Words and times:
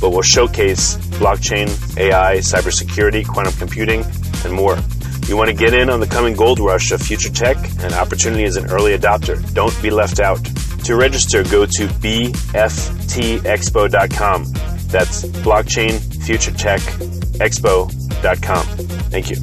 but 0.00 0.10
will 0.10 0.22
showcase 0.22 0.96
blockchain, 1.18 1.68
AI, 1.98 2.36
cybersecurity, 2.38 3.26
quantum 3.26 3.54
computing, 3.54 4.04
and 4.44 4.52
more. 4.52 4.78
You 5.26 5.36
want 5.36 5.50
to 5.50 5.54
get 5.54 5.74
in 5.74 5.90
on 5.90 6.00
the 6.00 6.06
coming 6.06 6.34
gold 6.34 6.58
rush 6.58 6.90
of 6.90 7.02
future 7.02 7.30
tech 7.30 7.56
and 7.80 7.92
opportunity 7.92 8.44
as 8.44 8.56
an 8.56 8.70
early 8.70 8.96
adopter. 8.96 9.36
Don't 9.52 9.76
be 9.82 9.90
left 9.90 10.20
out. 10.20 10.42
To 10.84 10.96
register, 10.96 11.42
go 11.44 11.66
to 11.66 11.86
bftexpo.com. 11.86 12.58
That's 14.88 15.24
blockchain 15.24 16.00
future 16.24 16.52
tech 16.52 16.80
expo.com. 17.40 18.64
Thank 19.10 19.30
you. 19.30 19.36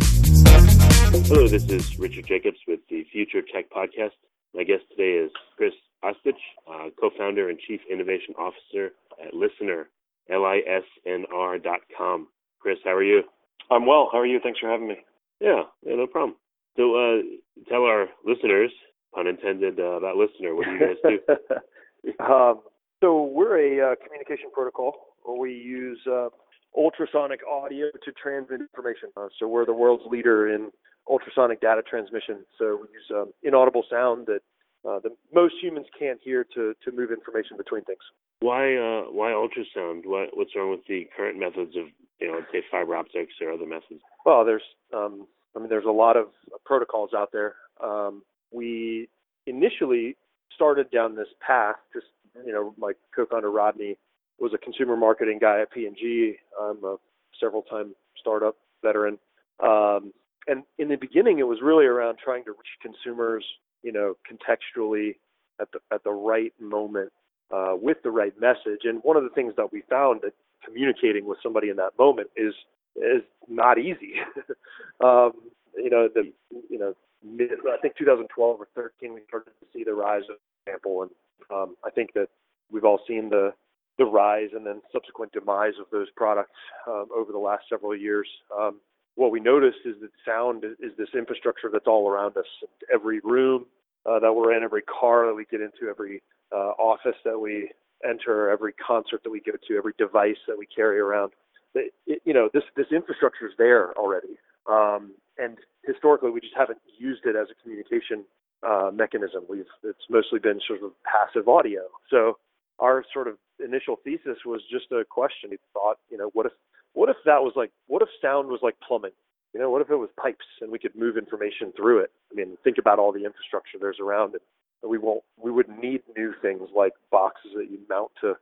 Hello, 1.27 1.47
this 1.47 1.65
is 1.65 1.99
Richard 1.99 2.25
Jacobs 2.27 2.57
with 2.67 2.79
the 2.89 3.05
Future 3.11 3.41
Tech 3.41 3.69
Podcast. 3.69 4.11
My 4.53 4.63
guest 4.63 4.83
today 4.89 5.23
is 5.23 5.31
Chris 5.55 5.73
Ostoich, 6.03 6.33
uh, 6.67 6.89
co-founder 6.99 7.49
and 7.49 7.59
chief 7.59 7.81
innovation 7.91 8.33
officer 8.37 8.91
at 9.23 9.33
Lisnr, 9.33 9.85
L-I-S-N-R 10.31 11.59
dot 11.59 11.81
com. 11.97 12.27
Chris, 12.59 12.77
how 12.83 12.91
are 12.91 13.03
you? 13.03 13.23
I'm 13.71 13.85
well. 13.85 14.09
How 14.11 14.19
are 14.19 14.25
you? 14.25 14.39
Thanks 14.41 14.59
for 14.59 14.69
having 14.69 14.87
me. 14.87 14.97
Yeah, 15.39 15.63
yeah 15.85 15.95
no 15.95 16.07
problem. 16.07 16.35
So 16.77 16.95
uh, 16.95 17.21
tell 17.69 17.83
our 17.83 18.07
listeners, 18.25 18.71
pun 19.13 19.27
intended, 19.27 19.79
uh, 19.79 19.97
about 19.97 20.15
Lisnr. 20.15 20.55
What 20.55 20.65
do 20.65 20.71
you 20.71 20.79
guys 20.79 20.97
do? 21.03 22.23
um, 22.23 22.61
so 23.01 23.23
we're 23.23 23.59
a 23.59 23.91
uh, 23.91 23.95
communication 24.03 24.49
protocol. 24.53 24.93
We 25.27 25.53
use 25.53 25.99
uh, 26.07 26.29
ultrasonic 26.77 27.39
audio 27.49 27.87
to 28.03 28.11
transmit 28.11 28.61
information. 28.61 29.09
Uh, 29.15 29.27
so 29.39 29.47
we're 29.47 29.65
the 29.65 29.73
world's 29.73 30.03
leader 30.09 30.53
in 30.53 30.71
ultrasonic 31.09 31.61
data 31.61 31.81
transmission. 31.87 32.45
So 32.57 32.79
we 32.81 32.87
use 32.93 33.09
um, 33.11 33.31
inaudible 33.43 33.83
sound 33.89 34.27
that 34.27 34.41
uh, 34.87 34.99
the 34.99 35.09
most 35.33 35.55
humans 35.61 35.87
can't 35.97 36.19
hear 36.23 36.45
to 36.55 36.73
to 36.83 36.91
move 36.91 37.11
information 37.11 37.57
between 37.57 37.83
things. 37.85 38.03
Why 38.39 38.75
uh, 38.75 39.11
why 39.11 39.31
ultrasound? 39.31 40.05
What 40.05 40.29
what's 40.33 40.55
wrong 40.55 40.71
with 40.71 40.85
the 40.87 41.07
current 41.15 41.39
methods 41.39 41.75
of 41.75 41.85
you 42.19 42.27
know 42.27 42.39
say 42.51 42.61
fiber 42.69 42.95
optics 42.95 43.33
or 43.41 43.51
other 43.51 43.65
methods? 43.65 44.01
Well, 44.25 44.45
there's 44.45 44.63
um, 44.93 45.27
I 45.55 45.59
mean 45.59 45.69
there's 45.69 45.85
a 45.85 45.91
lot 45.91 46.17
of 46.17 46.27
protocols 46.65 47.11
out 47.15 47.31
there. 47.31 47.55
Um, 47.83 48.23
we 48.51 49.09
initially 49.47 50.15
started 50.53 50.91
down 50.91 51.15
this 51.15 51.27
path. 51.45 51.75
Just 51.93 52.07
you 52.45 52.51
know, 52.51 52.73
my 52.77 52.91
co-founder 53.15 53.51
Rodney 53.51 53.97
was 54.39 54.53
a 54.53 54.57
consumer 54.57 54.97
marketing 54.97 55.39
guy 55.39 55.61
at 55.61 55.71
P&G. 55.71 56.35
I'm 56.61 56.83
a 56.83 56.97
several-time 57.39 57.95
startup 58.19 58.57
veteran. 58.83 59.17
Um, 59.63 60.11
and 60.45 60.63
in 60.77 60.89
the 60.89 60.97
beginning, 60.97 61.39
it 61.39 61.47
was 61.47 61.59
really 61.61 61.85
around 61.85 62.17
trying 62.21 62.43
to 62.43 62.51
reach 62.51 62.67
consumers 62.81 63.45
you 63.85 63.91
know, 63.91 64.15
contextually 64.29 65.15
at 65.61 65.71
the 65.71 65.79
at 65.93 66.03
the 66.03 66.11
right 66.11 66.51
moment 66.59 67.11
uh, 67.51 67.73
with 67.79 67.97
the 68.03 68.11
right 68.11 68.33
message. 68.39 68.81
And 68.83 68.99
one 69.03 69.17
of 69.17 69.23
the 69.23 69.29
things 69.29 69.53
that 69.57 69.71
we 69.71 69.83
found 69.89 70.21
that 70.23 70.33
communicating 70.65 71.25
with 71.25 71.37
somebody 71.43 71.69
in 71.69 71.75
that 71.77 71.91
moment 71.97 72.29
is 72.35 72.53
is 72.95 73.21
not 73.47 73.77
easy. 73.77 74.15
um, 75.03 75.33
you 75.75 75.89
know, 75.89 76.07
the 76.13 76.31
you 76.69 76.79
know, 76.79 76.93
mid, 77.23 77.51
I 77.71 77.77
think 77.81 77.95
2012 77.97 78.59
or 78.59 78.67
13 78.75 79.13
we 79.13 79.21
started 79.27 79.51
to 79.59 79.65
see 79.73 79.83
the 79.83 79.93
rise 79.93 80.23
of 80.29 80.37
example, 80.65 81.03
and 81.03 81.11
um, 81.51 81.75
I 81.83 81.89
think 81.89 82.13
that 82.13 82.29
we've 82.71 82.85
all 82.85 82.99
seen 83.07 83.29
the 83.29 83.53
the 83.97 84.05
rise 84.05 84.49
and 84.53 84.65
then 84.65 84.81
subsequent 84.91 85.31
demise 85.31 85.73
of 85.79 85.85
those 85.91 86.07
products 86.17 86.51
um, 86.87 87.07
over 87.15 87.31
the 87.31 87.37
last 87.37 87.63
several 87.69 87.95
years. 87.95 88.27
Um, 88.57 88.81
what 89.15 89.31
we 89.31 89.39
noticed 89.39 89.79
is 89.85 89.95
that 90.01 90.09
sound 90.25 90.65
is 90.65 90.91
this 90.97 91.07
infrastructure 91.17 91.69
that's 91.71 91.87
all 91.87 92.09
around 92.09 92.35
us. 92.35 92.45
Every 92.93 93.21
room, 93.23 93.65
uh, 94.05 94.19
that 94.19 94.33
we're 94.33 94.55
in, 94.55 94.63
every 94.63 94.83
car 94.83 95.25
that 95.25 95.33
we 95.33 95.45
get 95.45 95.61
into, 95.61 95.89
every 95.89 96.21
uh, 96.51 96.73
office 96.77 97.15
that 97.23 97.39
we 97.39 97.71
enter, 98.07 98.49
every 98.49 98.73
concert 98.73 99.21
that 99.23 99.29
we 99.29 99.39
go 99.39 99.53
to, 99.67 99.77
every 99.77 99.93
device 99.97 100.37
that 100.47 100.57
we 100.57 100.65
carry 100.65 100.99
around. 100.99 101.31
It, 101.73 101.93
it, 102.07 102.21
you 102.25 102.33
know, 102.33 102.49
this 102.53 102.63
this 102.75 102.87
infrastructure 102.91 103.47
is 103.47 103.53
there 103.57 103.93
already, 103.97 104.37
um, 104.69 105.11
and 105.37 105.57
historically 105.83 106.31
we 106.31 106.39
just 106.39 106.55
haven't 106.55 106.79
used 106.97 107.25
it 107.25 107.35
as 107.35 107.47
a 107.51 107.61
communication 107.61 108.23
uh, 108.65 108.91
mechanism. 108.93 109.43
We've 109.49 109.65
it's 109.83 110.07
mostly 110.09 110.39
been 110.39 110.59
sort 110.65 110.83
of 110.83 110.91
passive 111.03 111.47
audio. 111.49 111.81
So 112.09 112.37
our 112.79 113.03
sort 113.13 113.27
of 113.27 113.37
initial 113.63 113.97
thesis 114.03 114.37
was 114.45 114.61
just 114.71 114.91
a 114.91 115.03
question. 115.03 115.49
We 115.51 115.57
thought, 115.73 115.97
you 116.09 116.17
know, 116.17 116.29
what 116.33 116.45
if 116.45 116.53
what 116.93 117.09
if 117.09 117.17
that 117.25 117.41
was 117.41 117.53
like 117.55 117.71
what 117.87 118.01
if 118.01 118.09
sound 118.21 118.47
was 118.47 118.59
like 118.61 118.75
plumbing? 118.85 119.11
You 119.55 119.61
know, 119.61 119.69
what 119.69 119.81
if 119.81 119.89
it 119.89 119.95
was 119.95 120.09
pipes 120.21 120.43
and 120.59 120.69
we 120.69 120.77
could 120.77 120.93
move 120.97 121.15
information 121.15 121.71
through 121.77 121.99
it? 121.99 122.11
I 122.29 122.35
mean, 122.35 122.57
think 122.65 122.77
about 122.77 122.99
all 122.99 123.13
the 123.13 123.23
infrastructure 123.23 123.77
there's 123.79 124.01
around 124.01 124.35
it. 124.35 124.41
We 124.85 124.97
won't, 124.97 125.23
we 125.41 125.49
wouldn't 125.49 125.81
need 125.81 126.01
new 126.17 126.33
things 126.41 126.67
like 126.75 126.91
boxes 127.09 127.51
that 127.55 127.71
you 127.71 127.79
mount 127.89 128.11
to 128.19 128.33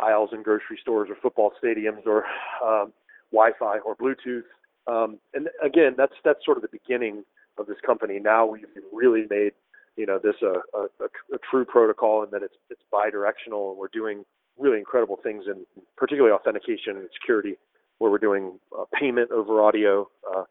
aisles 0.00 0.30
in 0.32 0.42
grocery 0.42 0.78
stores 0.80 1.10
or 1.10 1.16
football 1.20 1.52
stadiums 1.62 2.06
or 2.06 2.24
um, 2.64 2.94
Wi-Fi 3.32 3.80
or 3.80 3.94
Bluetooth. 3.96 4.44
Um, 4.86 5.18
and 5.34 5.50
again, 5.62 5.92
that's 5.94 6.14
that's 6.24 6.42
sort 6.42 6.56
of 6.56 6.62
the 6.62 6.70
beginning 6.72 7.22
of 7.58 7.66
this 7.66 7.76
company. 7.84 8.18
Now 8.18 8.46
we've 8.46 8.64
really 8.94 9.26
made 9.28 9.52
you 9.96 10.06
know 10.06 10.18
this 10.18 10.36
a, 10.40 10.54
a, 10.74 10.84
a, 10.84 11.34
a 11.34 11.38
true 11.50 11.66
protocol 11.66 12.22
and 12.22 12.32
that 12.32 12.42
it's 12.42 12.56
it's 12.70 12.80
bidirectional 12.90 13.72
and 13.72 13.78
we're 13.78 13.92
doing 13.92 14.24
really 14.58 14.78
incredible 14.78 15.18
things 15.22 15.44
in 15.46 15.66
particularly 15.98 16.34
authentication 16.34 16.96
and 16.96 17.08
security 17.12 17.56
where 17.98 18.10
we're 18.10 18.18
doing 18.18 18.58
uh, 18.76 18.84
payment 18.98 19.30
over 19.30 19.62
audio, 19.62 20.08
uh, 20.34 20.42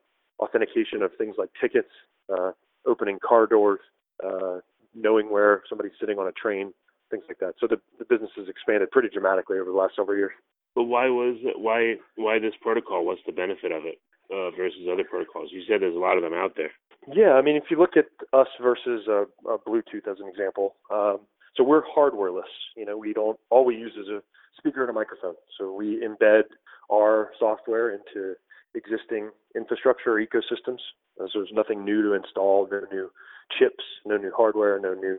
authentication 0.42 1.02
of 1.02 1.12
things 1.18 1.36
like 1.38 1.50
tickets, 1.60 1.90
uh, 2.32 2.52
opening 2.86 3.20
car 3.26 3.48
doors, 3.48 3.80
uh, 4.26 4.60
knowing 4.96 5.32
where 5.32 5.64
somebody's 5.70 5.94
sitting 6.00 6.18
on 6.18 6.28
a 6.28 6.32
train, 6.32 6.74
things 7.10 7.24
like 7.28 7.40
that. 7.40 7.54
So 7.60 7.68
the, 7.68 7.80
the 8.00 8.06
business 8.06 8.32
has 8.38 8.48
expanded 8.50 8.92
pretty 8.92 9.10
dramatically 9.10 9.60
over 9.60 9.72
the 9.72 9.78
last 9.78 9.96
several 9.96 10.18
years. 10.18 10.32
But 10.76 10.84
why 10.84 11.08
was 11.08 11.38
it, 11.44 11.60
why 11.60 11.96
why 12.16 12.40
this 12.40 12.54
protocol? 12.62 13.06
What's 13.06 13.22
the 13.26 13.34
benefit 13.34 13.72
of 13.72 13.84
it 13.86 14.00
uh, 14.32 14.52
versus 14.56 14.88
other 14.92 15.04
protocols? 15.04 15.50
You 15.52 15.64
said 15.68 15.82
there's 15.82 15.96
a 15.96 16.00
lot 16.00 16.16
of 16.18 16.24
them 16.24 16.34
out 16.34 16.54
there. 16.56 16.72
Yeah, 17.14 17.34
I 17.34 17.42
mean, 17.42 17.56
if 17.56 17.66
you 17.70 17.78
look 17.78 17.98
at 17.98 18.06
us 18.32 18.48
versus 18.62 19.08
a, 19.08 19.26
a 19.50 19.58
Bluetooth 19.58 20.08
as 20.10 20.20
an 20.20 20.30
example, 20.30 20.76
um, 20.94 21.20
so 21.58 21.64
we're 21.64 21.84
hardwareless. 21.84 22.52
You 22.78 22.86
know, 22.86 22.98
we 22.98 23.12
don't 23.12 23.38
all 23.50 23.66
we 23.66 23.76
use 23.76 23.94
is 24.00 24.08
a 24.08 24.22
speaker 24.58 24.82
and 24.82 24.90
a 24.90 24.94
microphone. 24.94 25.36
So 25.58 25.74
we 25.74 26.02
embed 26.08 26.44
our 26.92 27.32
software 27.38 27.90
into 27.92 28.36
existing 28.76 29.32
infrastructure 29.56 30.16
ecosystems. 30.16 30.80
Uh, 31.20 31.26
so 31.32 31.40
there's 31.40 31.52
nothing 31.54 31.84
new 31.84 32.02
to 32.02 32.14
install, 32.14 32.68
no 32.72 32.82
new 32.92 33.10
chips, 33.58 33.84
no 34.06 34.18
new 34.18 34.32
hardware, 34.36 34.80
no 34.80 34.94
new 34.94 35.18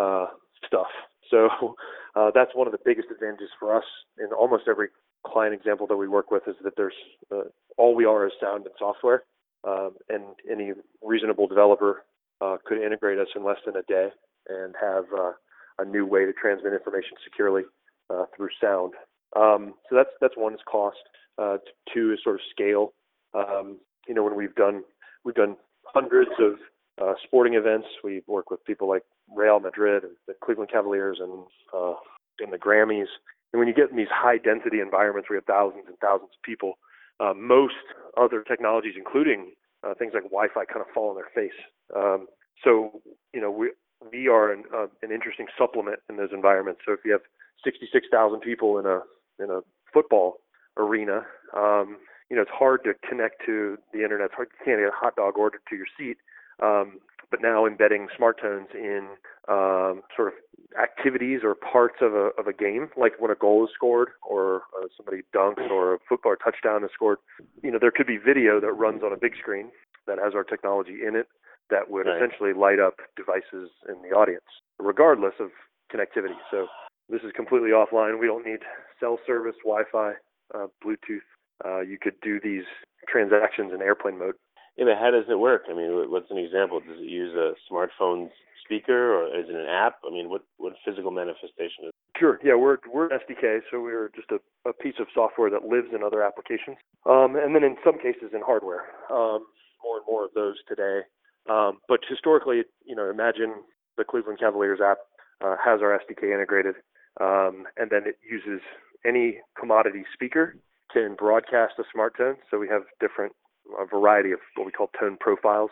uh, 0.00 0.26
stuff. 0.66 0.88
So 1.30 1.48
uh, 2.16 2.30
that's 2.34 2.54
one 2.54 2.66
of 2.66 2.72
the 2.72 2.78
biggest 2.84 3.08
advantages 3.10 3.50
for 3.58 3.76
us 3.76 3.84
in 4.18 4.32
almost 4.32 4.64
every 4.68 4.88
client 5.26 5.54
example 5.54 5.86
that 5.86 5.96
we 5.96 6.08
work 6.08 6.30
with 6.30 6.42
is 6.46 6.56
that 6.64 6.74
there's 6.76 6.94
uh, 7.32 7.44
all 7.76 7.94
we 7.94 8.04
are 8.04 8.26
is 8.26 8.32
sound 8.40 8.66
and 8.66 8.74
software, 8.78 9.24
um, 9.66 9.92
and 10.08 10.22
any 10.50 10.72
reasonable 11.02 11.46
developer 11.46 12.04
uh, 12.40 12.56
could 12.64 12.78
integrate 12.78 13.18
us 13.18 13.28
in 13.34 13.44
less 13.44 13.56
than 13.64 13.76
a 13.76 13.82
day 13.82 14.08
and 14.48 14.74
have 14.80 15.04
uh, 15.16 15.32
a 15.78 15.84
new 15.84 16.06
way 16.06 16.24
to 16.24 16.32
transmit 16.32 16.72
information 16.72 17.16
securely 17.24 17.62
uh, 18.10 18.24
through 18.36 18.48
sound. 18.60 18.92
Um, 19.36 19.74
so 19.88 19.96
that's 19.96 20.10
that's 20.20 20.36
one 20.36 20.54
is 20.54 20.60
cost. 20.70 20.98
Uh, 21.38 21.58
two 21.92 22.12
is 22.12 22.20
sort 22.22 22.36
of 22.36 22.40
scale. 22.50 22.92
Um, 23.34 23.78
you 24.06 24.14
know, 24.14 24.22
when 24.22 24.36
we've 24.36 24.54
done 24.54 24.84
we've 25.24 25.34
done 25.34 25.56
hundreds 25.84 26.30
of 26.38 26.54
uh, 27.02 27.14
sporting 27.24 27.54
events, 27.54 27.86
we 28.02 28.22
work 28.26 28.50
with 28.50 28.64
people 28.64 28.88
like 28.88 29.02
Real 29.34 29.60
Madrid 29.60 30.04
and 30.04 30.12
the 30.28 30.34
Cleveland 30.44 30.70
Cavaliers 30.70 31.18
and 31.20 31.44
uh, 31.74 31.94
and 32.40 32.52
the 32.52 32.58
Grammys. 32.58 33.08
And 33.52 33.60
when 33.60 33.68
you 33.68 33.74
get 33.74 33.90
in 33.90 33.96
these 33.96 34.12
high 34.12 34.38
density 34.38 34.80
environments 34.80 35.28
where 35.28 35.36
you 35.36 35.42
have 35.46 35.54
thousands 35.54 35.84
and 35.86 35.96
thousands 35.98 36.30
of 36.36 36.42
people, 36.42 36.78
uh, 37.20 37.34
most 37.34 37.74
other 38.16 38.42
technologies, 38.42 38.94
including 38.96 39.52
uh, 39.84 39.94
things 39.94 40.12
like 40.14 40.24
Wi-Fi, 40.24 40.64
kind 40.64 40.80
of 40.80 40.92
fall 40.92 41.10
on 41.10 41.16
their 41.16 41.30
face. 41.34 41.58
Um, 41.94 42.26
so 42.62 43.00
you 43.32 43.40
know 43.40 43.50
we 43.50 43.70
we 44.12 44.28
are 44.28 44.52
an, 44.52 44.64
uh, 44.74 44.86
an 45.02 45.10
interesting 45.10 45.46
supplement 45.58 46.00
in 46.08 46.16
those 46.16 46.30
environments. 46.32 46.80
So 46.86 46.92
if 46.92 47.00
you 47.04 47.12
have 47.12 47.22
66,000 47.64 48.40
people 48.40 48.78
in 48.78 48.86
a 48.86 49.00
in 49.38 49.50
a 49.50 49.60
football 49.92 50.38
arena, 50.76 51.26
um, 51.56 51.98
you 52.30 52.36
know 52.36 52.42
it's 52.42 52.50
hard 52.52 52.84
to 52.84 52.94
connect 53.08 53.44
to 53.46 53.78
the 53.92 54.02
internet. 54.02 54.26
It's 54.26 54.34
hard 54.34 54.48
you 54.52 54.64
can't 54.64 54.80
get 54.80 54.88
a 54.88 54.92
hot 54.94 55.16
dog 55.16 55.38
ordered 55.38 55.62
to 55.68 55.76
your 55.76 55.86
seat. 55.98 56.18
Um, 56.62 57.00
but 57.30 57.42
now 57.42 57.66
embedding 57.66 58.06
smart 58.16 58.40
tones 58.40 58.68
in 58.74 59.08
um, 59.48 60.02
sort 60.14 60.28
of 60.28 60.34
activities 60.80 61.40
or 61.42 61.54
parts 61.54 61.96
of 62.00 62.14
a 62.14 62.30
of 62.38 62.46
a 62.46 62.52
game, 62.52 62.90
like 62.96 63.12
when 63.18 63.30
a 63.30 63.34
goal 63.34 63.64
is 63.64 63.70
scored 63.74 64.10
or 64.22 64.62
uh, 64.78 64.86
somebody 64.96 65.22
dunks 65.34 65.68
or 65.70 65.94
a 65.94 65.98
football 66.08 66.34
touchdown 66.36 66.84
is 66.84 66.90
scored. 66.94 67.18
You 67.62 67.72
know, 67.72 67.78
there 67.80 67.90
could 67.90 68.06
be 68.06 68.18
video 68.18 68.60
that 68.60 68.72
runs 68.72 69.02
on 69.02 69.12
a 69.12 69.16
big 69.16 69.32
screen 69.36 69.70
that 70.06 70.18
has 70.22 70.34
our 70.34 70.44
technology 70.44 70.98
in 71.06 71.16
it 71.16 71.26
that 71.70 71.90
would 71.90 72.06
right. 72.06 72.16
essentially 72.16 72.52
light 72.52 72.78
up 72.78 72.96
devices 73.16 73.70
in 73.88 74.02
the 74.08 74.14
audience, 74.14 74.44
regardless 74.78 75.34
of 75.40 75.50
connectivity. 75.92 76.36
So 76.50 76.66
this 77.08 77.22
is 77.22 77.32
completely 77.34 77.70
offline. 77.70 78.20
We 78.20 78.26
don't 78.26 78.46
need 78.46 78.60
cell 79.00 79.18
service, 79.26 79.56
Wi-Fi, 79.64 80.12
uh, 80.54 80.66
Bluetooth. 80.84 81.26
Uh, 81.64 81.80
you 81.80 81.98
could 82.00 82.14
do 82.22 82.40
these 82.42 82.64
transactions 83.08 83.72
in 83.74 83.82
airplane 83.82 84.18
mode. 84.18 84.34
Yeah, 84.76 84.86
but 84.86 84.98
how 84.98 85.10
does 85.10 85.24
it 85.28 85.38
work? 85.38 85.62
I 85.70 85.74
mean, 85.74 86.10
what's 86.10 86.30
an 86.30 86.38
example? 86.38 86.80
Does 86.80 86.98
it 86.98 87.08
use 87.08 87.34
a 87.34 87.54
smartphone 87.70 88.30
speaker, 88.64 89.14
or 89.14 89.38
is 89.38 89.46
it 89.48 89.54
an 89.54 89.68
app? 89.68 89.96
I 90.04 90.10
mean, 90.10 90.28
what 90.28 90.42
what 90.56 90.72
physical 90.84 91.12
manifestation 91.12 91.84
is? 91.84 91.88
It? 91.88 92.18
Sure. 92.18 92.40
Yeah, 92.42 92.56
we're 92.56 92.78
we're 92.92 93.06
an 93.06 93.20
SDK, 93.20 93.60
so 93.70 93.80
we're 93.80 94.10
just 94.16 94.30
a, 94.32 94.40
a 94.68 94.72
piece 94.72 94.96
of 94.98 95.06
software 95.14 95.50
that 95.50 95.64
lives 95.64 95.88
in 95.94 96.02
other 96.02 96.24
applications, 96.24 96.76
um, 97.06 97.36
and 97.36 97.54
then 97.54 97.62
in 97.62 97.76
some 97.84 97.98
cases 97.98 98.34
in 98.34 98.40
hardware. 98.44 98.82
Um, 99.10 99.46
more 99.84 99.98
and 99.98 100.06
more 100.08 100.24
of 100.24 100.32
those 100.34 100.56
today. 100.66 101.00
Um, 101.48 101.78
but 101.88 102.00
historically, 102.08 102.62
you 102.84 102.96
know, 102.96 103.10
imagine 103.10 103.54
the 103.96 104.04
Cleveland 104.04 104.40
Cavaliers 104.40 104.80
app 104.80 104.98
uh, 105.44 105.56
has 105.62 105.80
our 105.82 105.92
SDK 106.00 106.32
integrated, 106.32 106.76
um, 107.20 107.64
and 107.76 107.90
then 107.90 108.02
it 108.06 108.18
uses 108.28 108.60
any 109.06 109.38
commodity 109.58 110.04
speaker 110.12 110.56
can 110.92 111.14
broadcast 111.18 111.74
a 111.78 111.84
smart 111.92 112.16
tone. 112.16 112.36
So 112.50 112.58
we 112.58 112.68
have 112.68 112.82
different 113.00 113.32
a 113.80 113.86
variety 113.86 114.32
of 114.32 114.38
what 114.56 114.66
we 114.66 114.72
call 114.72 114.90
tone 114.98 115.16
profiles. 115.18 115.70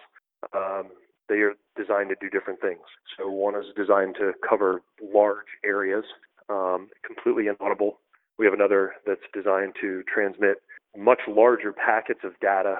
Um, 0.54 0.88
they 1.28 1.40
are 1.40 1.54
designed 1.76 2.08
to 2.08 2.16
do 2.20 2.28
different 2.30 2.60
things. 2.60 2.80
So 3.16 3.30
one 3.30 3.54
is 3.54 3.66
designed 3.76 4.16
to 4.18 4.32
cover 4.46 4.82
large 5.02 5.46
areas, 5.64 6.04
um, 6.48 6.88
completely 7.06 7.46
inaudible. 7.46 7.98
We 8.38 8.46
have 8.46 8.54
another 8.54 8.94
that's 9.06 9.20
designed 9.32 9.74
to 9.80 10.02
transmit 10.12 10.62
much 10.96 11.20
larger 11.28 11.72
packets 11.72 12.20
of 12.24 12.32
data 12.40 12.76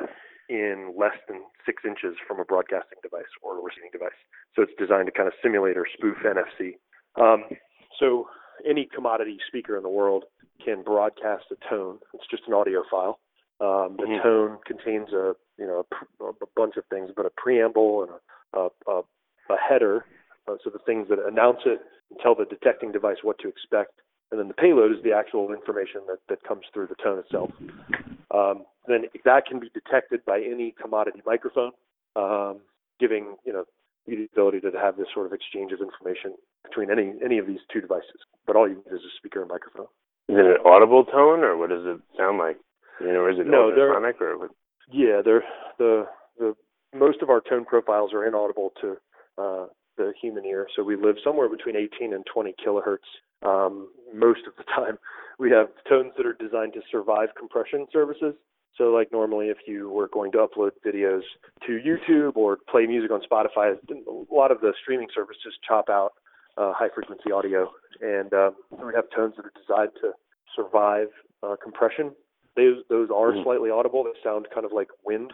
in 0.48 0.94
less 0.98 1.16
than 1.28 1.42
six 1.64 1.82
inches 1.86 2.16
from 2.26 2.40
a 2.40 2.44
broadcasting 2.44 2.98
device 3.02 3.30
or 3.42 3.58
a 3.58 3.62
receiving 3.62 3.90
device. 3.92 4.16
So 4.54 4.62
it's 4.62 4.72
designed 4.78 5.06
to 5.06 5.12
kind 5.12 5.28
of 5.28 5.34
simulate 5.42 5.76
or 5.76 5.86
spoof 5.96 6.16
NFC. 6.24 6.76
Um, 7.20 7.44
so 7.98 8.26
any 8.68 8.88
commodity 8.92 9.38
speaker 9.46 9.76
in 9.76 9.82
the 9.82 9.88
world 9.88 10.24
can 10.64 10.82
broadcast 10.82 11.44
a 11.50 11.68
tone. 11.68 11.98
It's 12.14 12.26
just 12.30 12.44
an 12.46 12.54
audio 12.54 12.82
file. 12.90 13.18
Um, 13.60 13.96
the 13.96 14.04
mm-hmm. 14.04 14.22
tone 14.22 14.58
contains 14.66 15.12
a 15.12 15.34
you 15.58 15.66
know 15.66 15.86
a, 16.20 16.24
a, 16.24 16.32
bunch 16.56 16.76
of 16.76 16.84
things, 16.90 17.10
but 17.14 17.26
a 17.26 17.30
preamble 17.36 18.02
and 18.02 18.12
a, 18.54 18.90
a, 18.90 19.00
a 19.50 19.56
header. 19.56 20.04
Uh, 20.48 20.56
so 20.64 20.70
the 20.70 20.80
things 20.80 21.06
that 21.08 21.18
announce 21.20 21.60
it 21.64 21.80
and 22.10 22.18
tell 22.20 22.34
the 22.34 22.44
detecting 22.44 22.90
device 22.90 23.18
what 23.22 23.38
to 23.38 23.48
expect, 23.48 24.00
and 24.30 24.40
then 24.40 24.48
the 24.48 24.54
payload 24.54 24.90
is 24.90 25.02
the 25.04 25.12
actual 25.12 25.52
information 25.52 26.00
that, 26.08 26.18
that 26.28 26.42
comes 26.42 26.62
through 26.74 26.88
the 26.88 26.96
tone 26.96 27.18
itself. 27.18 27.50
Um, 28.32 28.64
then 28.88 29.04
that 29.24 29.46
can 29.46 29.60
be 29.60 29.70
detected 29.72 30.24
by 30.24 30.40
any 30.40 30.74
commodity 30.80 31.22
microphone, 31.24 31.70
um, 32.16 32.60
giving 32.98 33.36
you 33.44 33.52
know 33.52 33.64
the 34.06 34.26
ability 34.32 34.60
to 34.60 34.70
have 34.72 34.96
this 34.96 35.06
sort 35.14 35.26
of 35.26 35.32
exchange 35.32 35.72
of 35.72 35.80
information 35.80 36.34
between 36.64 36.90
any 36.90 37.14
any 37.24 37.38
of 37.38 37.46
these 37.46 37.60
two 37.72 37.80
devices. 37.80 38.18
But 38.46 38.56
all 38.56 38.68
you 38.68 38.76
need 38.76 38.92
is 38.92 39.00
a 39.00 39.16
speaker 39.18 39.40
and 39.42 39.50
microphone. 39.50 39.86
Is 40.28 40.36
it 40.38 40.46
an 40.46 40.56
audible 40.64 41.04
tone, 41.04 41.40
or 41.40 41.56
what 41.56 41.70
does 41.70 41.84
it 41.84 42.00
sound 42.16 42.38
like? 42.38 42.56
You 43.00 43.12
know, 43.12 43.26
is 43.28 43.38
it 43.38 43.46
no, 43.46 43.70
ultrasonic 43.70 44.20
or? 44.20 44.38
What? 44.38 44.50
Yeah, 44.90 45.22
they're 45.24 45.44
the 45.78 46.06
the 46.38 46.54
most 46.94 47.22
of 47.22 47.30
our 47.30 47.40
tone 47.40 47.64
profiles 47.64 48.12
are 48.12 48.26
inaudible 48.26 48.72
to 48.80 48.96
uh, 49.38 49.66
the 49.96 50.12
human 50.20 50.44
ear, 50.44 50.66
so 50.76 50.82
we 50.82 50.96
live 50.96 51.16
somewhere 51.24 51.48
between 51.48 51.76
18 51.76 52.12
and 52.14 52.24
20 52.32 52.54
kilohertz. 52.64 53.08
Um, 53.42 53.88
most 54.14 54.40
of 54.46 54.54
the 54.56 54.64
time, 54.74 54.98
we 55.38 55.50
have 55.50 55.68
tones 55.88 56.12
that 56.16 56.26
are 56.26 56.34
designed 56.34 56.74
to 56.74 56.80
survive 56.90 57.30
compression 57.38 57.86
services. 57.92 58.34
So, 58.78 58.84
like 58.84 59.12
normally, 59.12 59.48
if 59.48 59.58
you 59.66 59.90
were 59.90 60.08
going 60.08 60.32
to 60.32 60.38
upload 60.38 60.70
videos 60.84 61.22
to 61.66 61.78
YouTube 61.78 62.36
or 62.36 62.58
play 62.70 62.86
music 62.86 63.10
on 63.10 63.20
Spotify, 63.20 63.74
a 63.74 64.34
lot 64.34 64.50
of 64.50 64.60
the 64.60 64.72
streaming 64.80 65.08
services 65.14 65.54
chop 65.66 65.88
out 65.90 66.12
uh, 66.56 66.72
high 66.72 66.88
frequency 66.94 67.30
audio, 67.32 67.70
and 68.00 68.32
um, 68.32 68.54
we 68.70 68.92
have 68.94 69.04
tones 69.14 69.34
that 69.36 69.44
are 69.44 69.52
designed 69.60 69.92
to 70.00 70.12
survive 70.56 71.08
uh, 71.42 71.56
compression. 71.62 72.12
Those 72.56 72.78
those 72.88 73.08
are 73.14 73.32
mm-hmm. 73.32 73.42
slightly 73.44 73.70
audible. 73.70 74.04
They 74.04 74.10
sound 74.24 74.46
kind 74.52 74.64
of 74.64 74.72
like 74.72 74.88
wind. 75.04 75.32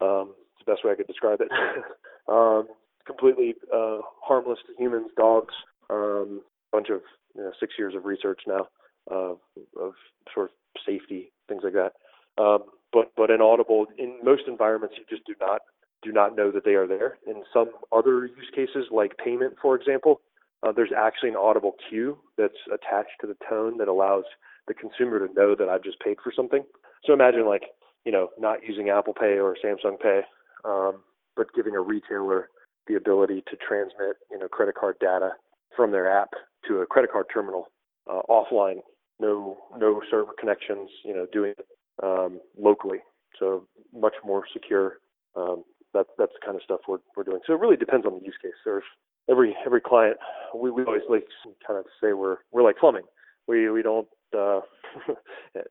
Um, 0.00 0.34
it's 0.56 0.66
the 0.66 0.72
best 0.72 0.84
way 0.84 0.92
I 0.92 0.94
could 0.96 1.06
describe 1.06 1.40
it. 1.40 1.48
um, 2.28 2.66
completely 3.06 3.54
uh, 3.72 3.98
harmless 4.20 4.58
to 4.66 4.82
humans, 4.82 5.10
dogs. 5.16 5.54
Um, 5.90 6.42
bunch 6.72 6.88
of 6.88 7.02
you 7.36 7.42
know, 7.42 7.52
six 7.60 7.74
years 7.78 7.94
of 7.94 8.04
research 8.06 8.40
now 8.46 8.66
uh, 9.10 9.34
of 9.80 9.92
sort 10.34 10.50
of 10.50 10.82
safety 10.86 11.32
things 11.48 11.62
like 11.64 11.74
that. 11.74 11.92
Um, 12.38 12.64
but 12.92 13.12
but 13.16 13.30
inaudible 13.30 13.86
in 13.98 14.18
most 14.22 14.42
environments, 14.46 14.96
you 14.98 15.04
just 15.08 15.26
do 15.26 15.34
not 15.40 15.60
do 16.02 16.12
not 16.12 16.36
know 16.36 16.50
that 16.50 16.64
they 16.64 16.74
are 16.74 16.86
there. 16.86 17.18
In 17.26 17.42
some 17.52 17.70
other 17.92 18.26
use 18.26 18.50
cases, 18.54 18.86
like 18.90 19.16
payment, 19.18 19.54
for 19.60 19.76
example, 19.76 20.20
uh, 20.62 20.72
there's 20.72 20.92
actually 20.96 21.30
an 21.30 21.36
audible 21.36 21.74
cue 21.88 22.18
that's 22.36 22.58
attached 22.66 23.16
to 23.20 23.26
the 23.26 23.36
tone 23.48 23.78
that 23.78 23.88
allows 23.88 24.24
the 24.68 24.74
consumer 24.74 25.26
to 25.26 25.32
know 25.34 25.54
that 25.54 25.68
I've 25.68 25.82
just 25.82 26.00
paid 26.00 26.16
for 26.22 26.32
something. 26.34 26.64
So 27.04 27.12
imagine 27.12 27.46
like, 27.46 27.64
you 28.04 28.12
know, 28.12 28.28
not 28.38 28.58
using 28.66 28.90
Apple 28.90 29.14
Pay 29.14 29.38
or 29.38 29.56
Samsung 29.64 29.98
Pay, 30.00 30.20
um, 30.64 31.02
but 31.36 31.52
giving 31.54 31.74
a 31.74 31.80
retailer 31.80 32.48
the 32.86 32.94
ability 32.94 33.42
to 33.50 33.56
transmit, 33.56 34.16
you 34.30 34.38
know, 34.38 34.48
credit 34.48 34.74
card 34.74 34.96
data 35.00 35.30
from 35.76 35.92
their 35.92 36.10
app 36.10 36.30
to 36.68 36.78
a 36.78 36.86
credit 36.86 37.10
card 37.12 37.26
terminal 37.32 37.68
uh, 38.10 38.20
offline, 38.28 38.80
no 39.20 39.56
no 39.78 40.00
server 40.10 40.32
connections, 40.38 40.90
you 41.04 41.14
know, 41.14 41.26
doing 41.32 41.54
um, 42.02 42.40
locally. 42.58 42.98
So 43.38 43.66
much 43.92 44.14
more 44.24 44.44
secure. 44.52 44.98
Um, 45.36 45.64
that's 45.94 46.08
that's 46.18 46.32
the 46.32 46.44
kind 46.44 46.56
of 46.56 46.62
stuff 46.62 46.80
we're 46.88 46.98
we're 47.16 47.24
doing. 47.24 47.40
So 47.46 47.54
it 47.54 47.60
really 47.60 47.76
depends 47.76 48.06
on 48.06 48.18
the 48.18 48.24
use 48.24 48.36
case. 48.42 48.52
There's 48.64 48.84
every 49.28 49.56
every 49.64 49.80
client. 49.80 50.16
We 50.54 50.70
we 50.70 50.84
always 50.84 51.02
like 51.08 51.24
kind 51.66 51.78
of 51.78 51.86
say 52.00 52.12
we're 52.12 52.38
we're 52.50 52.62
like 52.62 52.78
plumbing. 52.78 53.04
We 53.46 53.70
we 53.70 53.82
don't 53.82 54.08
uh, 54.34 54.60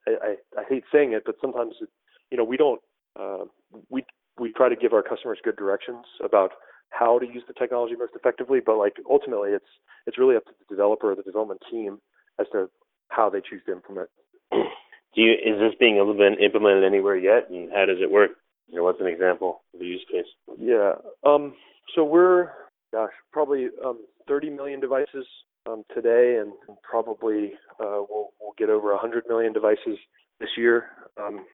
I, 0.07 0.35
I 0.57 0.63
hate 0.69 0.83
saying 0.91 1.13
it, 1.13 1.23
but 1.25 1.35
sometimes 1.41 1.75
it, 1.81 1.89
you 2.29 2.37
know 2.37 2.43
we 2.43 2.57
don't 2.57 2.81
uh, 3.19 3.45
we 3.89 4.05
we 4.39 4.51
try 4.53 4.69
to 4.69 4.75
give 4.75 4.93
our 4.93 5.03
customers 5.03 5.39
good 5.43 5.55
directions 5.55 6.05
about 6.23 6.51
how 6.89 7.19
to 7.19 7.25
use 7.25 7.43
the 7.47 7.53
technology 7.53 7.95
most 7.97 8.13
effectively, 8.15 8.59
but 8.63 8.77
like 8.77 8.97
ultimately 9.09 9.51
it's 9.51 9.65
it's 10.07 10.17
really 10.17 10.35
up 10.35 10.45
to 10.45 10.51
the 10.59 10.75
developer 10.75 11.11
or 11.11 11.15
the 11.15 11.23
development 11.23 11.61
team 11.69 11.99
as 12.39 12.47
to 12.51 12.69
how 13.09 13.29
they 13.29 13.41
choose 13.41 13.61
to 13.65 13.71
implement. 13.71 14.09
Do 15.15 15.21
you, 15.21 15.31
is 15.31 15.59
this 15.59 15.73
being 15.79 15.97
implemented 15.97 16.83
anywhere 16.83 17.17
yet, 17.17 17.49
and 17.49 17.69
how 17.71 17.85
does 17.85 17.97
it 18.01 18.11
work? 18.11 18.31
You 18.67 18.77
know, 18.77 18.83
what's 18.83 19.01
an 19.01 19.07
example 19.07 19.61
of 19.73 19.81
a 19.81 19.83
use 19.83 20.05
case? 20.09 20.25
Yeah. 20.57 20.93
Um, 21.25 21.53
so 21.95 22.05
we're, 22.05 22.49
gosh, 22.93 23.11
probably 23.33 23.67
um, 23.83 23.99
30 24.27 24.51
million 24.51 24.79
devices 24.79 25.25
um, 25.67 25.83
today, 25.93 26.37
and 26.39 26.53
probably 26.81 27.53
uh, 27.79 28.03
we'll, 28.09 28.29
we'll 28.39 28.53
get 28.57 28.69
over 28.69 28.91
100 28.91 29.25
million 29.27 29.51
devices 29.51 29.97
this 30.39 30.49
year. 30.57 30.85
Um, 31.21 31.45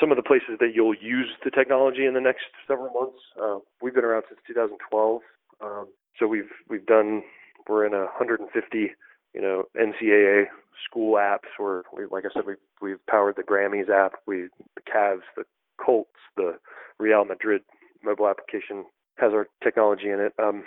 some 0.00 0.10
of 0.10 0.16
the 0.16 0.22
places 0.22 0.58
that 0.60 0.72
you'll 0.74 0.94
use 0.94 1.28
the 1.44 1.50
technology 1.50 2.06
in 2.06 2.14
the 2.14 2.20
next 2.20 2.44
several 2.66 2.92
months. 2.92 3.18
Uh, 3.40 3.58
we've 3.82 3.94
been 3.94 4.04
around 4.04 4.24
since 4.28 4.40
2012, 4.46 5.20
um, 5.60 5.88
so 6.18 6.26
we've 6.26 6.50
we've 6.68 6.86
done 6.86 7.22
we're 7.68 7.86
in 7.86 7.92
150 7.92 8.90
you 9.36 9.42
know 9.42 9.64
NCAA 9.78 10.46
school 10.88 11.14
apps. 11.14 11.52
Where 11.58 11.82
we, 11.96 12.06
like 12.10 12.24
I 12.24 12.32
said, 12.32 12.44
we've 12.46 12.56
we've 12.80 13.06
powered 13.06 13.36
the 13.36 13.42
Grammys 13.42 13.90
app, 13.90 14.14
we 14.26 14.48
the 14.74 14.82
Cavs, 14.92 15.20
the 15.36 15.44
Colts, 15.78 16.10
the 16.36 16.58
Real 16.98 17.24
Madrid 17.24 17.62
mobile 18.02 18.28
application 18.28 18.86
has 19.18 19.32
our 19.32 19.46
technology 19.62 20.10
in 20.10 20.20
it. 20.20 20.32
Um, 20.42 20.64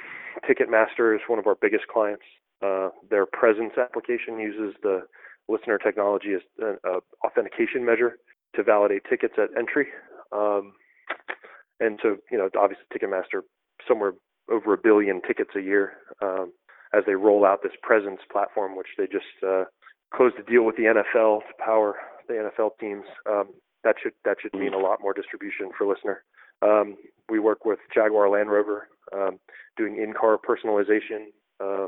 Ticketmaster 0.47 1.15
is 1.15 1.21
one 1.27 1.39
of 1.39 1.47
our 1.47 1.55
biggest 1.55 1.87
clients. 1.87 2.23
Uh, 2.61 2.89
their 3.09 3.25
presence 3.25 3.73
application 3.77 4.39
uses 4.39 4.75
the 4.81 5.01
Lisnr 5.49 5.81
technology 5.81 6.33
as 6.33 6.41
an 6.59 6.77
authentication 7.25 7.85
measure 7.85 8.17
to 8.55 8.63
validate 8.63 9.03
tickets 9.09 9.35
at 9.37 9.49
entry. 9.57 9.87
Um, 10.31 10.73
and 11.79 11.99
so, 12.01 12.17
you 12.31 12.37
know, 12.37 12.49
obviously 12.59 12.85
Ticketmaster 12.93 13.41
somewhere 13.87 14.13
over 14.51 14.73
a 14.73 14.77
billion 14.77 15.21
tickets 15.21 15.51
a 15.55 15.61
year 15.61 15.93
um, 16.21 16.51
as 16.93 17.03
they 17.05 17.15
roll 17.15 17.45
out 17.45 17.61
this 17.61 17.73
presence 17.81 18.19
platform, 18.31 18.75
which 18.75 18.87
they 18.97 19.05
just 19.05 19.25
uh, 19.45 19.65
closed 20.13 20.35
a 20.39 20.49
deal 20.49 20.63
with 20.63 20.75
the 20.75 20.83
NFL 20.83 21.39
to 21.39 21.53
power 21.63 21.95
the 22.27 22.33
NFL 22.35 22.71
teams. 22.79 23.05
Um, 23.29 23.49
that 23.83 23.95
should 24.01 24.13
that 24.25 24.37
should 24.41 24.53
mean 24.53 24.73
a 24.73 24.77
lot 24.77 24.99
more 25.01 25.13
distribution 25.13 25.71
for 25.77 25.85
Lisnr. 25.85 26.17
Um, 26.61 26.97
we 27.29 27.39
work 27.39 27.65
with 27.65 27.79
Jaguar 27.93 28.29
Land 28.29 28.49
Rover 28.49 28.87
um, 29.13 29.39
doing 29.77 29.97
in-car 29.97 30.37
personalization. 30.37 31.27
Uh, 31.59 31.87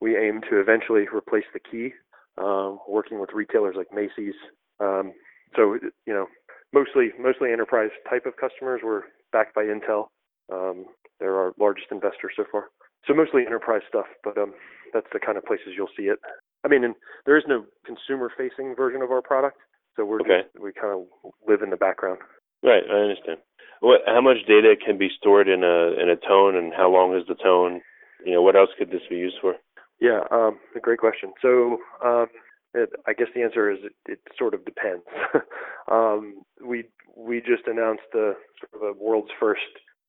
we 0.00 0.16
aim 0.16 0.40
to 0.50 0.60
eventually 0.60 1.04
replace 1.14 1.44
the 1.52 1.60
key, 1.60 1.92
um, 2.38 2.78
working 2.88 3.20
with 3.20 3.30
retailers 3.32 3.76
like 3.76 3.88
Macy's. 3.92 4.34
Um, 4.80 5.12
so 5.54 5.78
you 6.06 6.12
know, 6.12 6.26
mostly 6.72 7.10
mostly 7.20 7.52
enterprise 7.52 7.90
type 8.08 8.26
of 8.26 8.36
customers. 8.36 8.80
We're 8.82 9.02
backed 9.32 9.54
by 9.54 9.64
Intel. 9.64 10.06
Um, 10.52 10.86
they're 11.20 11.36
our 11.36 11.52
largest 11.58 11.88
investor 11.90 12.30
so 12.34 12.44
far. 12.50 12.68
So 13.06 13.14
mostly 13.14 13.46
enterprise 13.46 13.82
stuff, 13.88 14.06
but 14.22 14.36
um, 14.36 14.52
that's 14.92 15.06
the 15.12 15.20
kind 15.20 15.38
of 15.38 15.44
places 15.44 15.72
you'll 15.76 15.94
see 15.96 16.04
it. 16.04 16.18
I 16.64 16.68
mean, 16.68 16.84
and 16.84 16.94
there 17.24 17.38
is 17.38 17.44
no 17.48 17.64
consumer-facing 17.86 18.74
version 18.76 19.02
of 19.02 19.10
our 19.10 19.22
product, 19.22 19.56
so 19.96 20.04
we're 20.04 20.20
okay. 20.20 20.42
just, 20.52 20.62
we 20.62 20.72
kind 20.72 20.92
of 20.92 21.32
live 21.48 21.62
in 21.62 21.70
the 21.70 21.76
background. 21.76 22.18
Right, 22.62 22.82
I 22.90 22.96
understand. 22.96 23.38
What? 23.80 24.02
How 24.06 24.20
much 24.20 24.46
data 24.46 24.74
can 24.76 24.98
be 24.98 25.08
stored 25.16 25.48
in 25.48 25.64
a 25.64 26.00
in 26.00 26.10
a 26.10 26.16
tone, 26.16 26.54
and 26.54 26.72
how 26.74 26.90
long 26.90 27.16
is 27.16 27.24
the 27.26 27.34
tone? 27.34 27.80
You 28.24 28.34
know, 28.34 28.42
what 28.42 28.56
else 28.56 28.68
could 28.78 28.90
this 28.90 29.00
be 29.08 29.16
used 29.16 29.36
for? 29.40 29.54
Yeah, 30.00 30.20
um, 30.30 30.58
a 30.76 30.80
great 30.80 30.98
question. 30.98 31.32
So 31.40 31.78
um, 32.04 32.26
it, 32.74 32.90
I 33.06 33.14
guess 33.14 33.28
the 33.34 33.42
answer 33.42 33.70
is 33.70 33.78
it, 33.82 33.92
it 34.06 34.18
sort 34.38 34.52
of 34.52 34.64
depends. 34.64 35.04
um, 35.90 36.42
we 36.62 36.84
we 37.16 37.40
just 37.40 37.66
announced 37.66 38.02
the 38.12 38.34
sort 38.60 38.82
of 38.82 38.96
a 38.96 39.02
world's 39.02 39.30
first 39.40 39.60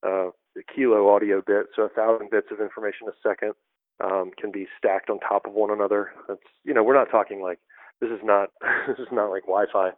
uh, 0.06 0.28
kilo 0.74 1.08
audio 1.14 1.42
bit, 1.46 1.66
so 1.74 1.82
a 1.82 1.88
thousand 1.88 2.30
bits 2.30 2.48
of 2.50 2.60
information 2.60 3.08
a 3.08 3.28
second 3.28 3.52
um, 4.02 4.30
can 4.38 4.50
be 4.50 4.66
stacked 4.78 5.10
on 5.10 5.18
top 5.20 5.46
of 5.46 5.52
one 5.52 5.70
another. 5.70 6.10
That's 6.28 6.40
you 6.64 6.74
know 6.74 6.82
we're 6.82 6.94
not 6.96 7.10
talking 7.10 7.42
like 7.42 7.58
this 8.00 8.10
is 8.10 8.20
not 8.22 8.50
this 8.88 8.98
is 8.98 9.08
not 9.12 9.30
like 9.30 9.42
Wi-Fi, 9.42 9.90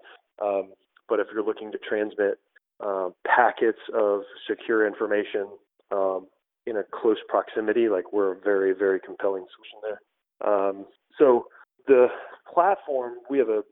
um, 0.43 0.73
but 1.09 1.21
if 1.21 1.27
you're 1.33 1.45
looking 1.45 1.73
to 1.73 1.79
transmit 1.79 2.39
uh, 2.85 3.11
packets 3.27 3.79
of 3.95 4.23
secure 4.49 4.87
information 4.87 5.49
um, 5.91 6.27
in 6.67 6.77
a 6.77 6.83
close 6.83 7.19
proximity, 7.29 7.89
like 7.89 8.13
we're 8.13 8.33
a 8.33 8.41
very 8.41 8.73
very 8.73 9.01
compelling 9.01 9.45
solution 9.55 9.79
there. 9.83 10.01
Um, 10.49 10.87
so 11.19 11.47
the 11.87 12.09
platform, 12.53 13.15
we 13.29 13.39
have 13.39 13.49
a 13.49 13.63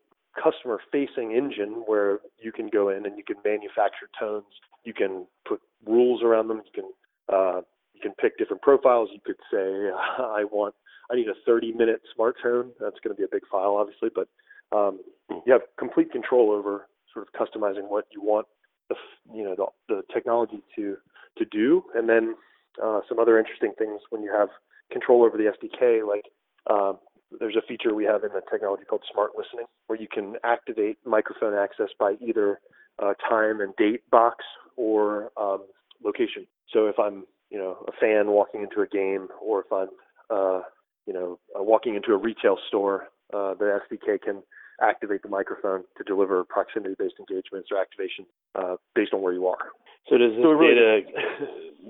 customer 0.41 0.81
facing 0.91 1.33
engine 1.33 1.83
where 1.87 2.21
you 2.43 2.53
can 2.53 2.69
go 2.69 2.89
in 2.89 3.07
and 3.07 3.17
you 3.17 3.25
can 3.25 3.37
manufacture 3.45 4.09
tones. 4.19 4.45
You 4.85 4.95
can 4.95 5.27
put 5.47 5.61
rules 5.87 6.23
around 6.23 6.49
them. 6.49 6.63
You 6.65 6.83
can 6.83 6.91
uh, 7.33 7.61
you 7.95 8.01
can 8.01 8.13
pick 8.21 8.39
different 8.39 8.63
profiles. 8.63 9.11
You 9.13 9.21
could 9.25 9.37
say 9.53 9.91
I 10.19 10.45
want 10.45 10.75
I 11.11 11.17
need 11.17 11.29
a 11.29 11.35
30 11.47 11.73
minute 11.73 12.01
smart 12.15 12.37
tone. 12.43 12.73
That's 12.81 12.97
going 13.03 13.15
to 13.15 13.19
be 13.19 13.25
a 13.25 13.31
big 13.31 13.43
file, 13.51 13.77
obviously, 13.77 14.11
but 14.15 14.29
um, 14.77 15.01
you 15.31 15.53
have 15.53 15.63
complete 15.79 16.11
control 16.11 16.51
over 16.51 16.89
sort 17.13 17.27
of 17.29 17.33
customizing 17.35 17.89
what 17.89 18.07
you 18.11 18.23
want 18.23 18.47
the 18.89 18.95
you 19.35 19.45
know 19.45 19.55
the, 19.55 19.67
the 19.95 20.03
technology 20.13 20.63
to 20.77 20.97
to 21.39 21.45
do, 21.47 21.83
and 21.95 22.09
then 22.09 22.35
uh, 22.83 23.01
some 23.09 23.19
other 23.19 23.39
interesting 23.39 23.73
things 23.79 24.01
when 24.11 24.23
you 24.23 24.33
have 24.33 24.49
control 24.91 25.25
over 25.25 25.37
the 25.37 25.45
SDK, 25.45 26.07
like 26.07 26.25
uh, 26.69 26.93
there's 27.41 27.57
a 27.57 27.67
feature 27.67 27.95
we 27.95 28.05
have 28.05 28.25
in 28.25 28.31
the 28.33 28.43
technology 28.51 28.85
called 28.85 29.03
smart 29.13 29.33
listening 29.37 29.67
where 29.87 29.99
you 29.99 30.09
can 30.13 30.37
activate 30.45 30.99
microphone 31.05 31.55
access 31.55 31.89
by 31.99 32.15
either 32.21 32.61
uh, 33.03 33.15
time 33.29 33.61
and 33.61 33.75
date 33.77 34.09
box 34.11 34.45
or 34.77 35.31
um, 35.37 35.65
location. 36.05 36.47
So 36.73 36.87
if 36.87 36.99
I'm, 36.99 37.25
you 37.51 37.59
know, 37.59 37.85
a 37.89 37.93
fan 37.93 38.29
walking 38.29 38.63
into 38.63 38.81
a 38.81 38.87
game 38.87 39.29
or 39.41 39.61
if 39.61 39.73
I'm, 39.73 39.89
uh, 40.31 40.63
you 41.07 41.13
know, 41.13 41.39
uh, 41.59 41.63
walking 41.63 41.95
into 41.95 42.13
a 42.13 42.17
retail 42.17 42.57
store, 42.69 43.09
uh, 43.33 43.55
the 43.55 43.81
SDK 43.91 44.21
can 44.23 44.43
activate 44.81 45.23
the 45.23 45.29
microphone 45.29 45.85
to 45.97 46.05
deliver 46.05 46.45
proximity-based 46.45 47.15
engagements 47.19 47.69
or 47.71 47.81
activation 47.81 48.27
uh, 48.55 48.77
based 48.95 49.13
on 49.13 49.23
where 49.23 49.33
you 49.33 49.47
are. 49.47 49.73
So 50.09 50.19
does 50.19 50.33
this 50.33 50.43
so 50.43 50.59
data, 50.59 51.01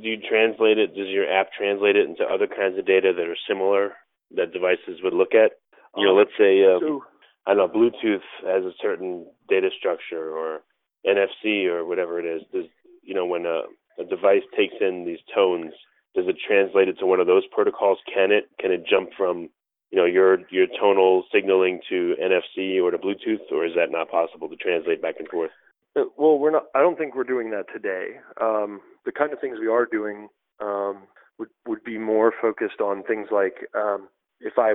do 0.02 0.08
you 0.08 0.18
translate 0.28 0.78
it, 0.78 0.94
does 0.94 1.08
your 1.08 1.30
app 1.30 1.52
translate 1.56 1.96
it 1.96 2.08
into 2.08 2.24
other 2.24 2.46
kinds 2.46 2.78
of 2.78 2.86
data 2.86 3.12
that 3.16 3.26
are 3.26 3.36
similar 3.48 3.92
that 4.36 4.52
devices 4.52 5.00
would 5.02 5.14
look 5.14 5.34
at? 5.34 5.52
You 5.96 6.06
know, 6.06 6.12
um, 6.12 6.18
let's 6.18 6.36
say 6.38 6.64
um, 6.64 7.00
I 7.46 7.54
don't 7.54 7.58
know 7.58 7.68
Bluetooth 7.68 8.24
has 8.46 8.64
a 8.64 8.72
certain 8.80 9.26
data 9.48 9.68
structure 9.76 10.30
or 10.30 10.60
NFC 11.06 11.66
or 11.66 11.84
whatever 11.84 12.18
it 12.18 12.26
is. 12.26 12.42
Does 12.52 12.66
you 13.02 13.14
know 13.14 13.26
when 13.26 13.46
a, 13.46 13.62
a 13.98 14.04
device 14.04 14.42
takes 14.56 14.74
in 14.80 15.04
these 15.04 15.18
tones, 15.34 15.72
does 16.14 16.26
it 16.28 16.36
translate 16.46 16.88
it 16.88 16.98
to 17.00 17.06
one 17.06 17.20
of 17.20 17.26
those 17.26 17.44
protocols? 17.50 17.98
Can 18.12 18.32
it 18.32 18.48
can 18.58 18.70
it 18.70 18.84
jump 18.88 19.10
from 19.16 19.48
you 19.90 19.98
know 19.98 20.04
your 20.04 20.38
your 20.50 20.66
tonal 20.80 21.24
signaling 21.32 21.80
to 21.88 22.14
NFC 22.20 22.82
or 22.82 22.90
to 22.90 22.98
Bluetooth, 22.98 23.50
or 23.50 23.66
is 23.66 23.72
that 23.76 23.90
not 23.90 24.10
possible 24.10 24.48
to 24.48 24.56
translate 24.56 25.02
back 25.02 25.16
and 25.18 25.28
forth? 25.28 25.50
Uh, 25.94 26.04
well, 26.16 26.38
we're 26.38 26.50
not. 26.50 26.64
I 26.74 26.80
don't 26.80 26.96
think 26.96 27.14
we're 27.14 27.24
doing 27.24 27.50
that 27.50 27.66
today. 27.72 28.20
Um, 28.40 28.80
the 29.04 29.12
kind 29.12 29.32
of 29.32 29.40
things 29.40 29.58
we 29.60 29.68
are 29.68 29.86
doing 29.86 30.28
um, 30.60 31.02
would 31.38 31.50
would 31.66 31.84
be 31.84 31.98
more 31.98 32.32
focused 32.40 32.80
on 32.80 33.02
things 33.02 33.28
like 33.30 33.66
um, 33.74 34.08
if 34.42 34.58
I 34.58 34.74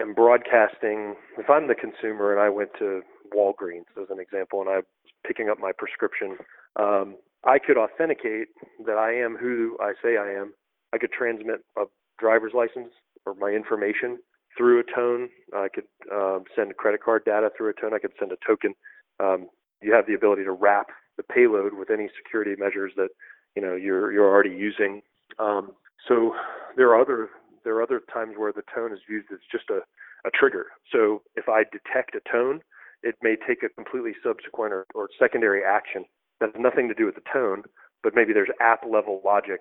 am 0.00 0.14
broadcasting, 0.14 1.14
if 1.38 1.50
I'm 1.50 1.68
the 1.68 1.74
consumer 1.74 2.32
and 2.32 2.40
I 2.40 2.48
went 2.48 2.70
to 2.78 3.02
Walgreens 3.34 3.90
as 4.00 4.08
an 4.10 4.20
example, 4.20 4.60
and 4.60 4.70
I'm 4.70 4.82
picking 5.26 5.48
up 5.48 5.58
my 5.58 5.72
prescription, 5.76 6.36
um, 6.76 7.16
I 7.44 7.58
could 7.58 7.76
authenticate 7.76 8.48
that 8.86 8.96
I 8.96 9.14
am 9.14 9.36
who 9.36 9.76
I 9.80 9.92
say 10.02 10.16
I 10.16 10.30
am. 10.30 10.54
I 10.92 10.98
could 10.98 11.12
transmit 11.12 11.60
a 11.76 11.84
driver's 12.18 12.52
license 12.54 12.92
or 13.26 13.34
my 13.34 13.50
information 13.50 14.18
through 14.56 14.80
a 14.80 14.94
tone. 14.94 15.28
I 15.54 15.68
could 15.72 15.84
um, 16.12 16.44
send 16.56 16.76
credit 16.76 17.02
card 17.02 17.24
data 17.24 17.50
through 17.56 17.70
a 17.70 17.80
tone. 17.80 17.94
I 17.94 17.98
could 17.98 18.12
send 18.18 18.32
a 18.32 18.36
token. 18.46 18.74
Um, 19.20 19.48
you 19.82 19.92
have 19.92 20.06
the 20.06 20.14
ability 20.14 20.44
to 20.44 20.52
wrap 20.52 20.88
the 21.16 21.22
payload 21.22 21.74
with 21.74 21.90
any 21.90 22.08
security 22.16 22.54
measures 22.58 22.92
that 22.96 23.08
you 23.54 23.62
know 23.62 23.74
you're 23.74 24.12
you're 24.12 24.28
already 24.28 24.50
using. 24.50 25.02
Um, 25.38 25.72
so 26.06 26.34
there 26.76 26.88
are 26.88 27.00
other 27.00 27.28
there 27.68 27.76
are 27.76 27.82
other 27.82 28.00
times 28.10 28.32
where 28.38 28.50
the 28.50 28.64
tone 28.74 28.94
is 28.94 29.00
used 29.10 29.28
as 29.30 29.40
just 29.52 29.68
a, 29.68 29.80
a 30.26 30.30
trigger. 30.32 30.68
So 30.90 31.20
if 31.36 31.50
I 31.50 31.64
detect 31.64 32.16
a 32.16 32.24
tone, 32.24 32.62
it 33.02 33.16
may 33.20 33.36
take 33.36 33.62
a 33.62 33.68
completely 33.68 34.12
subsequent 34.24 34.72
or, 34.72 34.86
or 34.94 35.10
secondary 35.18 35.60
action 35.62 36.06
that 36.40 36.48
has 36.54 36.58
nothing 36.58 36.88
to 36.88 36.94
do 36.94 37.04
with 37.04 37.14
the 37.14 37.28
tone, 37.30 37.64
but 38.02 38.14
maybe 38.14 38.32
there's 38.32 38.48
app 38.58 38.84
level 38.88 39.20
logic 39.22 39.60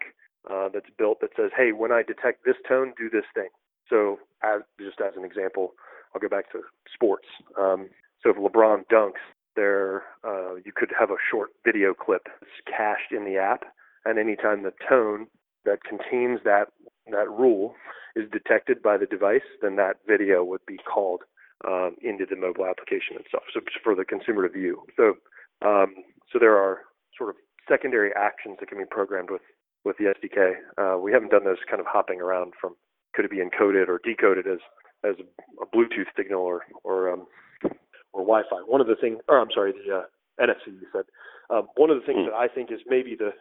uh, 0.49 0.69
that's 0.73 0.89
built 0.97 1.19
that 1.19 1.31
says, 1.35 1.51
hey, 1.57 1.73
when 1.73 1.91
I 1.91 2.01
detect 2.01 2.45
this 2.45 2.55
tone, 2.65 2.93
do 2.97 3.09
this 3.09 3.25
thing. 3.35 3.49
So 3.89 4.19
as 4.41 4.61
just 4.79 5.01
as 5.01 5.11
an 5.17 5.25
example, 5.25 5.73
I'll 6.15 6.21
go 6.21 6.29
back 6.29 6.49
to 6.53 6.61
sports. 6.93 7.27
Um, 7.59 7.89
so 8.23 8.29
if 8.29 8.37
LeBron 8.37 8.87
dunks, 8.89 9.19
there 9.57 10.03
uh, 10.23 10.55
you 10.63 10.71
could 10.73 10.93
have 10.97 11.11
a 11.11 11.19
short 11.29 11.49
video 11.65 11.93
clip 11.93 12.21
that's 12.39 12.61
cached 12.65 13.11
in 13.11 13.25
the 13.25 13.35
app, 13.35 13.63
and 14.05 14.17
anytime 14.17 14.63
the 14.63 14.73
tone 14.87 15.27
that 15.65 15.83
contains 15.83 16.39
that 16.45 16.69
that 17.11 17.29
rule 17.29 17.75
is 18.15 18.29
detected 18.31 18.81
by 18.81 18.97
the 18.97 19.05
device, 19.05 19.45
then 19.61 19.75
that 19.75 19.97
video 20.07 20.43
would 20.43 20.65
be 20.65 20.77
called 20.77 21.21
um, 21.65 21.95
into 22.01 22.25
the 22.25 22.35
mobile 22.35 22.65
application 22.65 23.15
itself, 23.17 23.43
so 23.53 23.61
for 23.83 23.95
the 23.95 24.05
consumer 24.05 24.47
to 24.47 24.53
view. 24.53 24.83
So, 24.95 25.17
um, 25.65 25.95
so 26.31 26.39
there 26.39 26.55
are 26.55 26.81
sort 27.17 27.29
of 27.29 27.35
secondary 27.67 28.11
actions 28.15 28.57
that 28.59 28.69
can 28.69 28.77
be 28.77 28.85
programmed 28.85 29.29
with 29.31 29.41
with 29.83 29.97
the 29.97 30.13
SDK. 30.13 30.53
Uh, 30.77 30.99
we 30.99 31.11
haven't 31.11 31.31
done 31.31 31.45
those 31.45 31.57
kind 31.69 31.79
of 31.79 31.85
hopping 31.87 32.19
around 32.19 32.53
from 32.59 32.75
could 33.13 33.25
it 33.25 33.31
be 33.31 33.37
encoded 33.37 33.87
or 33.87 33.99
decoded 34.03 34.45
as 34.47 34.59
as 35.03 35.15
a 35.61 35.65
Bluetooth 35.75 36.09
signal 36.15 36.41
or 36.41 36.63
or 36.83 37.11
um, 37.11 37.27
or 38.13 38.21
Wi-Fi. 38.21 38.61
One 38.65 38.81
of 38.81 38.87
the 38.87 38.95
things, 38.95 39.19
or 39.27 39.39
I'm 39.39 39.51
sorry, 39.53 39.73
the 39.73 39.95
uh, 39.95 40.03
NFC 40.39 40.67
you 40.67 40.87
said. 40.91 41.05
Um, 41.49 41.67
one 41.75 41.89
of 41.89 41.99
the 41.99 42.05
things 42.05 42.19
mm. 42.19 42.25
that 42.29 42.35
I 42.35 42.47
think 42.47 42.71
is 42.71 42.79
maybe 42.87 43.15
the 43.15 43.31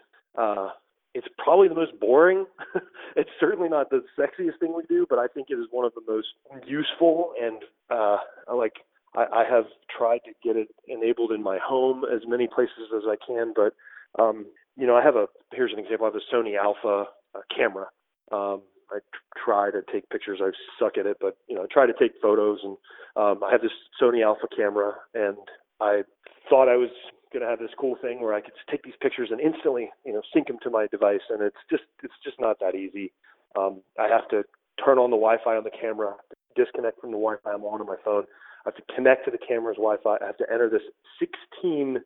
uh, 0.41 0.71
it's 1.17 1.29
probably 1.39 1.69
the 1.69 1.75
most 1.75 1.99
boring. 1.99 2.45
it's 3.17 3.31
certainly 3.41 3.71
not 3.71 3.89
the 3.89 4.05
sexiest 4.19 4.59
thing 4.61 4.75
we 4.77 4.83
do, 4.87 5.07
but 5.09 5.19
I 5.19 5.27
think 5.27 5.49
it 5.49 5.55
is 5.55 5.67
one 5.71 5.87
of 5.87 5.93
the 5.95 6.03
most 6.07 6.29
useful 6.67 7.33
and 7.41 7.63
uh, 7.91 8.19
like 8.55 8.75
I, 9.15 9.25
I 9.33 9.45
have 9.49 9.65
tried 9.97 10.21
to 10.27 10.33
get 10.45 10.57
it 10.57 10.69
enabled 10.87 11.33
in 11.33 11.43
my 11.43 11.59
home 11.59 12.05
as 12.05 12.21
many 12.27 12.47
places 12.47 12.93
as 12.95 13.05
I 13.09 13.17
can. 13.27 13.55
But 13.57 13.75
um, 14.23 14.47
you 14.77 14.87
know, 14.87 14.95
I 14.95 15.03
have 15.03 15.17
a 15.17 15.27
here's 15.53 15.73
an 15.73 15.79
example. 15.79 16.07
I 16.07 16.11
have 16.11 16.21
a 16.21 16.35
Sony 16.35 16.59
Alpha 16.59 17.07
uh, 17.35 17.41
camera. 17.55 17.87
Um, 18.31 18.63
I 18.91 18.99
try 19.43 19.71
to 19.71 19.81
take 19.91 20.09
pictures. 20.11 20.41
I 20.43 20.51
suck 20.79 20.99
at 20.99 21.07
it, 21.07 21.17
but 21.21 21.39
you 21.49 21.57
know, 21.57 21.63
I 21.63 21.67
try 21.73 21.87
to 21.87 21.95
take 21.99 22.13
photos. 22.21 22.59
And 22.63 22.77
um, 23.17 23.43
I 23.43 23.51
have 23.53 23.63
this 23.63 23.73
Sony 24.01 24.23
Alpha 24.23 24.49
camera, 24.55 24.93
and 25.15 25.39
I 25.81 26.03
thought 26.49 26.69
I 26.69 26.77
was 26.77 26.91
going 27.37 27.45
to 27.45 27.51
have 27.51 27.61
this 27.61 27.77
cool 27.79 27.97
thing 28.01 28.23
where 28.23 28.33
I 28.33 28.41
could 28.41 28.55
take 28.71 28.83
these 28.83 28.97
pictures 29.01 29.29
and 29.31 29.41
instantly, 29.41 29.91
you 30.05 30.13
know, 30.13 30.23
sync 30.33 30.47
them 30.47 30.59
to 30.63 30.71
my 30.71 30.87
device. 30.87 31.21
And 31.29 31.43
it's 31.43 31.57
just, 31.71 31.85
it's 32.03 32.15
just 32.25 32.41
not 32.41 32.59
that 32.61 32.75
easy. 32.75 33.13
Um, 33.59 33.83
I 33.99 34.09
have 34.09 34.29
to 34.31 34.43
turn 34.83 34.99
on 34.99 35.11
the 35.11 35.17
Wi-Fi 35.17 35.57
on 35.57 35.65
the 35.65 35.71
camera, 35.71 36.15
disconnect 36.57 37.01
from 37.01 37.11
the 37.11 37.21
Wi-Fi 37.21 37.53
I'm 37.53 37.65
on 37.65 37.81
on 37.81 37.87
my 37.87 37.97
phone. 38.05 38.25
I 38.65 38.71
have 38.71 38.77
to 38.77 38.95
connect 38.95 39.27
to 39.27 39.31
the 39.31 39.39
camera's 39.39 39.77
Wi-Fi. 39.77 40.17
I 40.21 40.27
have 40.27 40.39
to 40.39 40.47
enter 40.53 40.71
this 40.71 40.83
16 41.21 42.01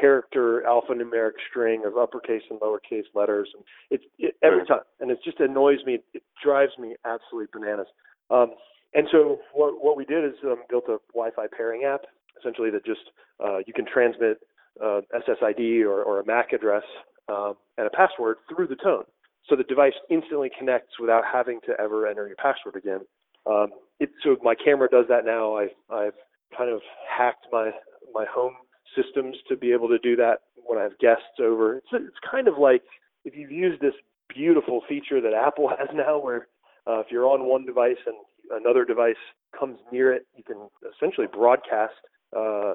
character 0.00 0.62
alphanumeric 0.66 1.32
string 1.48 1.82
of 1.84 1.96
uppercase 1.96 2.42
and 2.48 2.60
lowercase 2.60 3.04
letters, 3.14 3.50
and 3.54 3.64
it's 3.90 4.04
it, 4.18 4.34
every 4.42 4.64
time, 4.66 4.80
and 5.00 5.10
it 5.10 5.18
just 5.24 5.40
annoys 5.40 5.78
me. 5.84 5.98
It 6.14 6.22
drives 6.42 6.72
me 6.78 6.94
absolutely 7.04 7.48
bananas. 7.52 7.88
Um, 8.30 8.52
and 8.94 9.08
so 9.10 9.38
what 9.52 9.82
what 9.82 9.96
we 9.96 10.04
did 10.04 10.24
is 10.24 10.34
um, 10.44 10.62
built 10.68 10.84
a 10.88 10.98
Wi-Fi 11.12 11.46
pairing 11.56 11.84
app, 11.84 12.02
essentially 12.38 12.70
that 12.70 12.84
just 12.84 13.10
uh, 13.44 13.58
you 13.66 13.72
can 13.72 13.84
transmit 13.86 14.38
uh, 14.82 15.00
SSID 15.14 15.84
or, 15.84 16.02
or 16.02 16.20
a 16.20 16.26
MAC 16.26 16.52
address 16.52 16.84
um, 17.28 17.54
and 17.78 17.86
a 17.86 17.90
password 17.90 18.36
through 18.48 18.66
the 18.66 18.76
tone, 18.76 19.04
so 19.48 19.56
the 19.56 19.64
device 19.64 19.94
instantly 20.10 20.50
connects 20.56 20.98
without 21.00 21.24
having 21.30 21.60
to 21.66 21.72
ever 21.80 22.06
enter 22.06 22.26
your 22.26 22.36
password 22.36 22.76
again. 22.76 23.00
Um, 23.46 23.68
it, 23.98 24.10
so 24.22 24.36
my 24.42 24.54
camera 24.54 24.88
does 24.90 25.06
that 25.08 25.24
now. 25.24 25.56
I've 25.56 25.74
I've 25.90 26.14
kind 26.56 26.70
of 26.70 26.80
hacked 27.08 27.46
my 27.52 27.70
my 28.12 28.26
home 28.32 28.54
systems 28.96 29.36
to 29.48 29.56
be 29.56 29.72
able 29.72 29.88
to 29.88 29.98
do 29.98 30.16
that 30.16 30.40
when 30.66 30.78
I 30.78 30.82
have 30.82 30.98
guests 30.98 31.40
over. 31.40 31.76
It's 31.76 31.86
it's 31.92 32.16
kind 32.30 32.48
of 32.48 32.58
like 32.58 32.82
if 33.24 33.34
you've 33.36 33.50
used 33.50 33.80
this 33.80 33.94
beautiful 34.28 34.82
feature 34.88 35.20
that 35.20 35.32
Apple 35.34 35.68
has 35.78 35.88
now, 35.94 36.18
where 36.18 36.48
uh, 36.86 37.00
if 37.00 37.06
you're 37.10 37.26
on 37.26 37.48
one 37.48 37.64
device 37.64 37.98
and 38.06 38.16
another 38.50 38.84
device 38.84 39.20
comes 39.58 39.78
near 39.92 40.12
it, 40.12 40.26
you 40.36 40.44
can 40.44 40.68
essentially 40.96 41.26
broadcast 41.32 41.94
uh, 42.36 42.74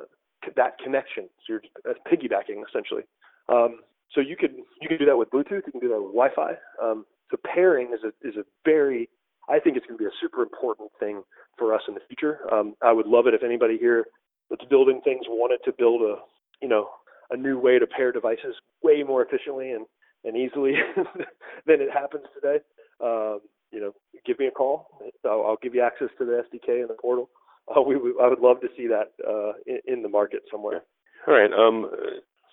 that 0.56 0.78
connection. 0.84 1.30
So 1.46 1.54
you're 1.54 1.62
uh, 1.90 1.94
piggybacking 2.12 2.62
essentially. 2.68 3.04
Um, 3.50 3.80
so 4.14 4.22
you 4.22 4.36
could 4.38 4.56
you 4.82 4.88
can 4.88 4.98
do 4.98 5.06
that 5.06 5.18
with 5.18 5.30
Bluetooth. 5.32 5.66
You 5.66 5.72
can 5.72 5.82
do 5.82 5.90
that 5.90 6.02
with 6.02 6.14
Wi-Fi. 6.14 6.54
Um, 6.82 7.06
so 7.32 7.38
pairing 7.54 7.94
is 7.94 8.00
a 8.04 8.28
is 8.28 8.36
a 8.36 8.44
very 8.64 9.10
I 9.50 9.60
think 9.60 9.78
it's 9.78 9.86
going 9.86 9.98
to 9.98 10.04
be 10.04 10.08
a 10.08 10.22
super 10.22 10.42
important 10.42 10.90
thing 11.00 11.22
for 11.58 11.74
us 11.74 11.82
in 11.88 11.94
the 11.94 12.02
future. 12.08 12.40
Um, 12.52 12.75
I 12.82 12.92
would 12.92 13.06
love 13.08 13.28
it 13.28 13.34
if 13.34 13.44
anybody 13.44 13.78
here 13.78 14.06
that's 14.50 14.66
building 14.66 15.02
things 15.04 15.25
wanted 15.28 15.60
to 15.66 15.74
build 15.78 16.02
a 16.02 16.16
you 16.62 16.68
know 16.68 16.90
a 17.32 17.38
new 17.38 17.60
way 17.60 17.80
to 17.80 17.88
pair 17.88 18.12
devices 18.12 18.56
way 18.84 19.04
more 19.04 19.24
efficiently 19.24 19.72
and 19.72 19.86
and 20.24 20.36
easily 20.36 20.74
than 21.66 21.82
it 21.82 21.92
happens 21.92 22.25
today. 22.34 22.64
Um, 23.04 23.40
you 23.72 23.82
know, 23.82 23.92
give 24.25 24.40
me 24.40 24.48
a 24.48 24.52
call. 24.52 24.88
I'll, 25.25 25.46
I'll 25.46 25.58
give 25.62 25.75
you 25.75 25.82
access 25.82 26.08
to 26.18 26.25
the 26.25 26.44
SDK 26.44 26.82
and 26.82 26.90
the 26.90 26.96
portal. 27.00 27.30
Uh, 27.68 27.82
we, 27.82 27.96
we, 27.96 28.14
I 28.22 28.28
would 28.28 28.40
love 28.40 28.62
to 28.62 28.68
see 28.78 28.88
that 28.88 29.12
uh, 29.28 29.54
in, 29.66 29.80
in 29.86 30.04
the 30.04 30.10
market 30.10 30.44
somewhere. 30.52 30.82
All 31.28 31.34
right. 31.34 31.52
Um, 31.52 31.90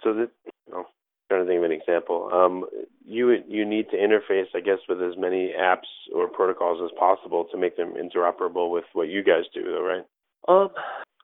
so 0.03 0.15
that, 0.15 0.31
oh, 0.73 0.87
trying 1.29 1.45
to 1.45 1.49
think 1.49 1.59
of 1.59 1.65
an 1.65 1.73
example. 1.73 2.31
Um, 2.33 2.65
you 3.05 3.37
you 3.49 3.65
need 3.65 3.87
to 3.91 3.97
interface, 3.97 4.47
I 4.55 4.61
guess, 4.61 4.79
with 4.89 5.03
as 5.03 5.17
many 5.19 5.53
apps 5.59 5.89
or 6.15 6.29
protocols 6.29 6.81
as 6.85 6.97
possible 6.99 7.47
to 7.51 7.59
make 7.59 7.77
them 7.77 7.95
interoperable 7.95 8.71
with 8.71 8.85
what 8.93 9.09
you 9.09 9.23
guys 9.23 9.45
do, 9.55 9.65
though, 9.65 9.83
right? 9.83 10.05
Um, 10.49 10.69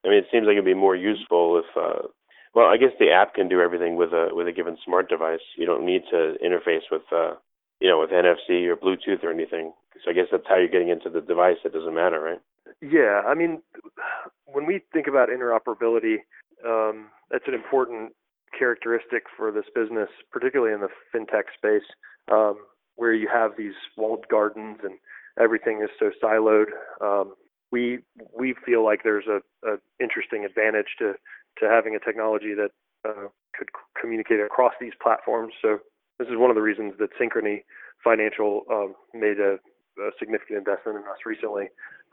I 0.04 0.08
mean, 0.08 0.18
it 0.18 0.26
seems 0.30 0.46
like 0.46 0.52
it'd 0.52 0.64
be 0.64 0.74
more 0.74 0.96
useful 0.96 1.58
if, 1.58 1.76
uh, 1.76 2.06
well, 2.54 2.66
I 2.66 2.76
guess 2.76 2.92
the 2.98 3.10
app 3.10 3.34
can 3.34 3.48
do 3.48 3.60
everything 3.60 3.96
with 3.96 4.12
a 4.12 4.28
with 4.32 4.48
a 4.48 4.52
given 4.52 4.76
smart 4.84 5.08
device. 5.08 5.40
You 5.56 5.66
don't 5.66 5.84
need 5.84 6.02
to 6.10 6.34
interface 6.44 6.86
with, 6.90 7.02
uh, 7.12 7.34
you 7.80 7.88
know, 7.88 8.00
with 8.00 8.10
NFC 8.10 8.66
or 8.66 8.76
Bluetooth 8.76 9.22
or 9.22 9.30
anything. 9.30 9.72
So 10.04 10.10
I 10.10 10.14
guess 10.14 10.26
that's 10.30 10.46
how 10.48 10.56
you're 10.56 10.68
getting 10.68 10.88
into 10.88 11.10
the 11.10 11.20
device. 11.20 11.56
It 11.64 11.72
doesn't 11.72 11.94
matter, 11.94 12.20
right? 12.20 12.40
Yeah, 12.80 13.22
I 13.26 13.34
mean, 13.34 13.62
when 14.46 14.66
we 14.66 14.82
think 14.92 15.06
about 15.06 15.28
interoperability, 15.30 16.18
um, 16.64 17.08
that's 17.30 17.48
an 17.48 17.54
important 17.54 18.12
characteristic 18.56 19.24
for 19.36 19.50
this 19.50 19.64
business, 19.74 20.08
particularly 20.30 20.72
in 20.74 20.80
the 20.80 20.88
fintech 21.14 21.44
space, 21.56 21.86
um, 22.30 22.56
where 22.96 23.12
you 23.12 23.28
have 23.32 23.52
these 23.56 23.74
walled 23.96 24.26
gardens 24.30 24.78
and 24.82 24.94
everything 25.40 25.80
is 25.82 25.90
so 25.98 26.10
siloed. 26.22 26.66
Um, 27.00 27.34
we 27.70 27.98
we 28.36 28.54
feel 28.64 28.84
like 28.84 29.02
there's 29.02 29.26
a, 29.26 29.40
a 29.68 29.76
interesting 30.00 30.44
advantage 30.44 30.96
to 30.98 31.14
to 31.58 31.68
having 31.68 31.94
a 31.94 31.98
technology 31.98 32.54
that 32.54 32.70
uh, 33.08 33.28
could 33.56 33.68
communicate 34.00 34.40
across 34.40 34.72
these 34.80 34.92
platforms. 35.02 35.52
So 35.60 35.78
this 36.18 36.28
is 36.28 36.36
one 36.36 36.50
of 36.50 36.56
the 36.56 36.62
reasons 36.62 36.94
that 36.98 37.10
Synchrony 37.20 37.64
Financial 38.02 38.62
um, 38.70 38.94
made 39.12 39.38
a, 39.40 39.58
a, 40.00 40.10
significant 40.18 40.58
investment 40.58 40.98
in 40.98 41.04
us 41.04 41.18
recently, 41.26 41.68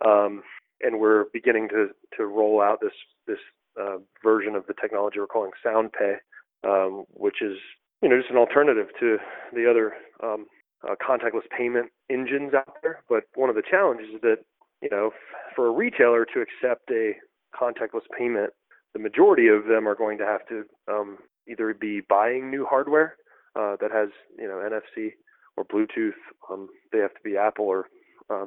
um, 0.05 0.43
and 0.81 0.99
we're 0.99 1.25
beginning 1.33 1.69
to 1.69 1.89
to 2.17 2.25
roll 2.25 2.61
out 2.61 2.79
this 2.81 2.93
this 3.27 3.39
uh, 3.79 3.97
version 4.23 4.55
of 4.55 4.65
the 4.67 4.73
technology 4.79 5.19
we're 5.19 5.27
calling 5.27 5.51
SoundPay, 5.65 6.17
um, 6.63 7.05
which 7.13 7.41
is 7.41 7.57
you 8.01 8.09
know 8.09 8.17
just 8.17 8.31
an 8.31 8.37
alternative 8.37 8.87
to 8.99 9.17
the 9.53 9.69
other 9.69 9.93
um, 10.23 10.45
uh, 10.87 10.95
contactless 10.95 11.49
payment 11.55 11.91
engines 12.09 12.53
out 12.53 12.75
there. 12.81 13.03
But 13.09 13.23
one 13.35 13.49
of 13.49 13.55
the 13.55 13.63
challenges 13.69 14.07
is 14.15 14.21
that 14.21 14.37
you 14.81 14.89
know 14.89 15.11
for 15.55 15.67
a 15.67 15.71
retailer 15.71 16.25
to 16.33 16.41
accept 16.41 16.89
a 16.91 17.13
contactless 17.53 18.05
payment, 18.17 18.51
the 18.93 18.99
majority 18.99 19.47
of 19.47 19.65
them 19.65 19.87
are 19.87 19.95
going 19.95 20.17
to 20.17 20.25
have 20.25 20.45
to 20.47 20.63
um, 20.87 21.17
either 21.47 21.73
be 21.73 22.01
buying 22.01 22.49
new 22.49 22.65
hardware 22.65 23.15
uh, 23.55 23.75
that 23.81 23.91
has 23.91 24.09
you 24.37 24.47
know 24.47 24.55
NFC 24.55 25.13
or 25.57 25.65
Bluetooth. 25.65 26.13
Um, 26.51 26.69
they 26.91 26.99
have 26.99 27.13
to 27.13 27.21
be 27.23 27.37
Apple 27.37 27.65
or 27.65 27.87
uh, 28.29 28.45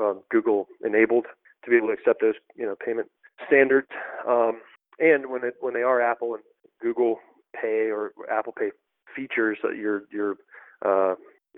uh, 0.00 0.14
Google 0.30 0.68
enabled 0.84 1.26
to 1.64 1.70
be 1.70 1.76
able 1.76 1.88
to 1.88 1.94
accept 1.94 2.20
those 2.20 2.34
you 2.54 2.64
know 2.64 2.76
payment 2.84 3.08
standards. 3.46 3.88
Um, 4.28 4.60
and 4.98 5.30
when 5.30 5.44
it 5.44 5.54
when 5.60 5.74
they 5.74 5.82
are 5.82 6.00
Apple 6.00 6.34
and 6.34 6.42
Google 6.80 7.18
Pay 7.60 7.90
or 7.90 8.12
Apple 8.30 8.52
Pay 8.52 8.70
features, 9.14 9.58
that 9.62 9.76
you're 9.76 10.02
you're 10.10 10.36
uh, 10.84 11.14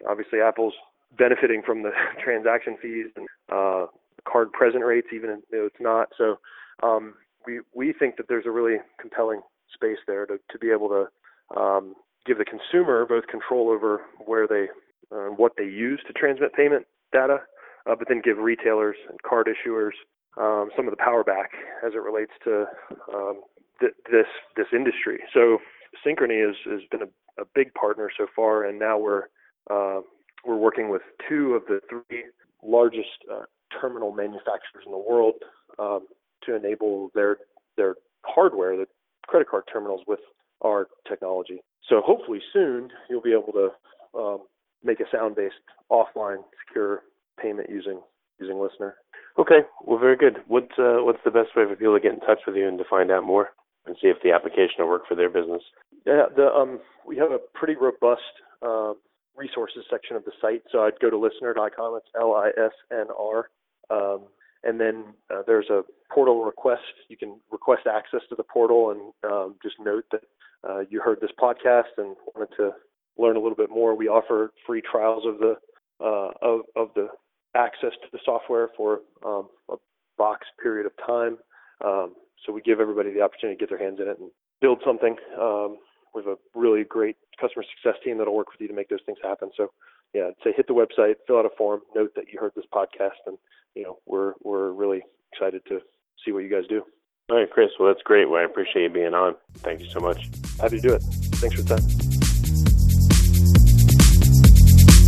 obviously 0.09 0.41
Apple's 0.41 0.75
benefiting 1.17 1.63
from 1.65 1.83
the 1.83 1.91
transaction 2.25 2.77
fees 2.81 3.07
and 3.17 3.27
uh, 3.51 3.87
card 4.27 4.53
present 4.53 4.85
rates, 4.85 5.09
even 5.15 5.43
though 5.51 5.67
it's 5.67 5.81
not. 5.81 6.09
So 6.17 6.39
um, 6.83 7.15
we 7.47 7.61
we 7.75 7.93
think 7.93 8.17
that 8.17 8.29
there's 8.29 8.47
a 8.47 8.51
really 8.51 8.79
compelling 9.01 9.41
space 9.73 9.99
there 10.07 10.27
to 10.27 10.39
to 10.51 10.59
be 10.59 10.71
able 10.71 10.89
to 10.89 11.59
um, 11.59 11.95
give 12.27 12.39
the 12.39 12.45
consumer 12.45 13.07
both 13.07 13.27
control 13.27 13.71
over 13.71 14.03
where 14.25 14.47
they 14.47 14.67
uh, 15.13 15.29
what 15.37 15.53
they 15.57 15.65
use 15.65 16.01
to 16.07 16.13
transmit 16.13 16.53
payment 16.55 16.87
data, 17.13 17.39
uh, 17.87 17.95
but 17.99 18.09
then 18.09 18.21
give 18.23 18.39
retailers 18.39 18.97
and 19.09 19.21
card 19.23 19.49
issuers 19.49 19.93
um, 20.37 20.71
some 20.77 20.87
of 20.87 20.93
the 20.93 21.03
power 21.03 21.25
back 21.25 21.51
as 21.85 21.93
it 21.95 22.03
relates 22.03 22.33
to 22.45 22.67
um, 23.13 23.41
th- 23.81 23.95
this 24.11 24.27
this 24.57 24.67
industry. 24.73 25.21
So 25.33 25.59
Synchrony 26.07 26.47
has 26.47 26.57
has 26.71 26.81
been 26.91 27.03
a, 27.03 27.43
a 27.43 27.45
big 27.55 27.73
partner 27.75 28.11
so 28.17 28.27
far, 28.35 28.65
and 28.65 28.79
now 28.79 28.99
we're 28.99 29.25
uh, 29.71 30.01
we're 30.45 30.57
working 30.57 30.89
with 30.91 31.03
two 31.29 31.55
of 31.55 31.63
the 31.67 31.81
three 31.89 32.25
largest 32.63 33.09
uh, 33.33 33.43
terminal 33.81 34.13
manufacturers 34.13 34.85
in 34.87 34.93
the 34.93 34.99
world 34.99 35.35
um, 35.79 36.07
to 36.45 36.55
enable 36.55 37.11
their 37.15 37.39
their 37.77 37.97
hardware, 38.25 38.77
the 38.77 38.87
credit 39.27 39.49
card 39.49 39.65
terminals, 39.73 40.03
with 40.07 40.21
our 40.63 40.89
technology. 41.09 41.61
So 41.89 42.01
hopefully 42.05 42.41
soon 42.53 42.91
you'll 43.09 43.23
be 43.23 43.33
able 43.33 43.53
to 43.53 44.19
um, 44.19 44.39
make 44.83 45.01
a 45.01 45.05
sound-based 45.13 45.55
offline 45.91 46.39
secure 46.67 47.03
payment 47.41 47.69
using 47.71 48.01
using 48.41 48.57
Lisnr. 48.57 48.93
Okay, 49.39 49.61
well, 49.85 49.99
very 49.99 50.17
good. 50.17 50.39
What's 50.47 50.79
uh, 50.79 50.99
what's 51.01 51.23
the 51.25 51.31
best 51.31 51.57
way 51.57 51.65
for 51.65 51.77
people 51.77 51.95
to 51.95 52.01
get 52.01 52.15
in 52.15 52.21
touch 52.21 52.41
with 52.47 52.57
you 52.57 52.67
and 52.69 52.79
to 52.79 52.85
find 52.89 53.11
out 53.11 53.25
more 53.25 53.51
and 53.87 53.97
see 54.01 54.09
if 54.09 54.17
the 54.23 54.33
application 54.33 54.77
will 54.79 54.89
work 54.89 55.07
for 55.09 55.15
their 55.15 55.31
business? 55.31 55.63
Yeah, 56.07 56.27
the 56.35 56.47
um, 56.47 56.81
we 57.07 57.17
have 57.17 57.31
a 57.31 57.39
pretty 57.55 57.75
robust 57.75 58.23
uh, 58.63 58.93
resources 59.37 59.85
section 59.91 60.17
of 60.17 60.25
the 60.25 60.33
site. 60.41 60.63
So 60.71 60.81
I'd 60.81 60.99
go 61.01 61.11
to 61.11 61.17
lisnr.com. 61.17 61.97
It's 61.97 62.09
L-I-S-N-R. 62.19 63.49
Um, 63.91 64.23
and 64.65 64.81
then 64.81 65.05
uh, 65.31 65.43
there's 65.47 65.71
a 65.71 65.83
portal 66.13 66.45
request. 66.45 66.83
You 67.09 67.17
can 67.17 67.39
request 67.51 67.83
access 67.87 68.21
to 68.29 68.35
the 68.35 68.43
portal 68.43 68.91
and 68.91 69.33
um, 69.33 69.55
just 69.63 69.77
note 69.79 70.05
that 70.11 70.23
uh, 70.69 70.81
you 70.91 71.01
heard 71.01 71.21
this 71.21 71.31
podcast 71.41 71.95
and 71.97 72.17
wanted 72.35 72.55
to 72.57 72.73
learn 73.19 73.37
a 73.37 73.41
little 73.41 73.57
bit 73.57 73.71
more. 73.71 73.95
We 73.95 74.09
offer 74.09 74.53
free 74.67 74.83
trials 74.83 75.25
of 75.27 75.39
the 75.39 75.57
uh, 76.01 76.31
of, 76.43 76.61
of 76.77 76.89
the 76.95 77.09
access 77.57 77.91
to 78.03 78.09
the 78.13 78.19
software 78.25 78.69
for 78.77 79.01
um, 79.27 79.49
a 79.71 79.77
box 80.17 80.47
period 80.63 80.87
of 80.87 80.93
time. 81.05 81.39
Um, 81.85 82.15
so 82.47 82.53
we 82.53 82.61
give 82.61 82.81
everybody 82.81 83.13
the 83.13 83.21
opportunity 83.21 83.57
to 83.57 83.61
get 83.61 83.69
their 83.69 83.85
hands 83.85 83.99
in 84.01 84.09
it 84.09 84.19
and 84.21 84.31
build 84.61 84.81
something. 84.87 85.17
Um, 85.41 85.79
we 86.15 86.23
have 86.23 86.33
a 86.33 86.59
really 86.59 86.85
great 86.85 87.17
customer 87.41 87.65
success 87.77 88.01
team 88.05 88.19
that'll 88.19 88.35
work 88.35 88.53
with 88.53 88.61
you 88.61 88.69
to 88.69 88.75
make 88.75 88.89
those 88.89 89.01
things 89.07 89.19
happen. 89.23 89.51
So 89.57 89.73
yeah, 90.15 90.29
I'd 90.29 90.35
say 90.45 90.53
hit 90.57 90.67
the 90.67 90.75
website, 90.75 91.15
fill 91.27 91.39
out 91.39 91.47
a 91.47 91.51
form, 91.57 91.81
note 91.95 92.13
that 92.17 92.25
you 92.33 92.39
heard 92.41 92.53
this 92.57 92.65
podcast, 92.73 93.21
and 93.27 93.37
you 93.75 93.83
know 93.83 93.99
we're 94.07 94.35
we're 94.43 94.73
really 94.73 95.03
excited 95.33 95.63
to 95.69 95.81
see 96.25 96.33
what 96.33 96.41
you 96.41 96.51
guys 96.51 96.67
do. 96.69 96.83
All 97.31 97.37
right, 97.37 97.51
Chris. 97.51 97.69
Well, 97.79 97.89
that's 97.89 98.03
great. 98.03 98.29
Well, 98.29 98.41
I 98.41 98.45
appreciate 98.45 98.85
you 98.85 98.91
being 98.91 99.15
on. 99.15 99.35
Thank 99.59 99.81
you 99.81 99.91
so 99.91 100.01
much. 100.01 100.29
Happy 100.61 100.81
to 100.81 100.89
do 100.89 100.95
it. 100.95 101.03
Thanks 101.03 101.57
for 101.57 101.63
the 101.63 101.77
time. 101.77 102.08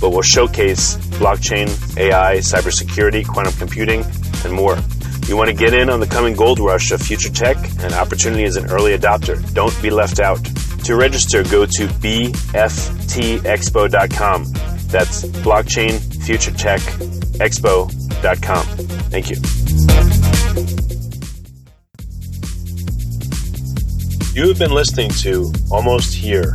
but 0.00 0.10
will 0.10 0.22
showcase 0.22 0.96
blockchain, 1.18 1.68
AI, 1.96 2.36
cybersecurity, 2.38 3.26
quantum 3.26 3.52
computing, 3.54 4.04
and 4.44 4.52
more. 4.52 4.78
You 5.26 5.36
want 5.36 5.50
to 5.50 5.54
get 5.54 5.74
in 5.74 5.90
on 5.90 6.00
the 6.00 6.06
coming 6.06 6.34
gold 6.34 6.58
rush 6.58 6.90
of 6.90 7.02
future 7.02 7.30
tech 7.30 7.56
and 7.80 7.92
opportunity 7.92 8.44
as 8.44 8.56
an 8.56 8.70
early 8.70 8.96
adopter. 8.96 9.36
Don't 9.52 9.74
be 9.82 9.90
left 9.90 10.20
out. 10.20 10.42
To 10.84 10.96
register, 10.96 11.42
go 11.44 11.66
to 11.66 11.86
bftexpo.com. 11.86 12.58
That's 14.88 15.24
blockchain 15.24 16.00
future 16.24 16.52
tech 16.52 16.80
expo.com. 17.40 18.64
Thank 19.10 19.28
you. 19.30 19.36
You 24.34 24.48
have 24.48 24.58
been 24.58 24.70
listening 24.70 25.10
to 25.22 25.52
Almost 25.70 26.14
Here, 26.14 26.54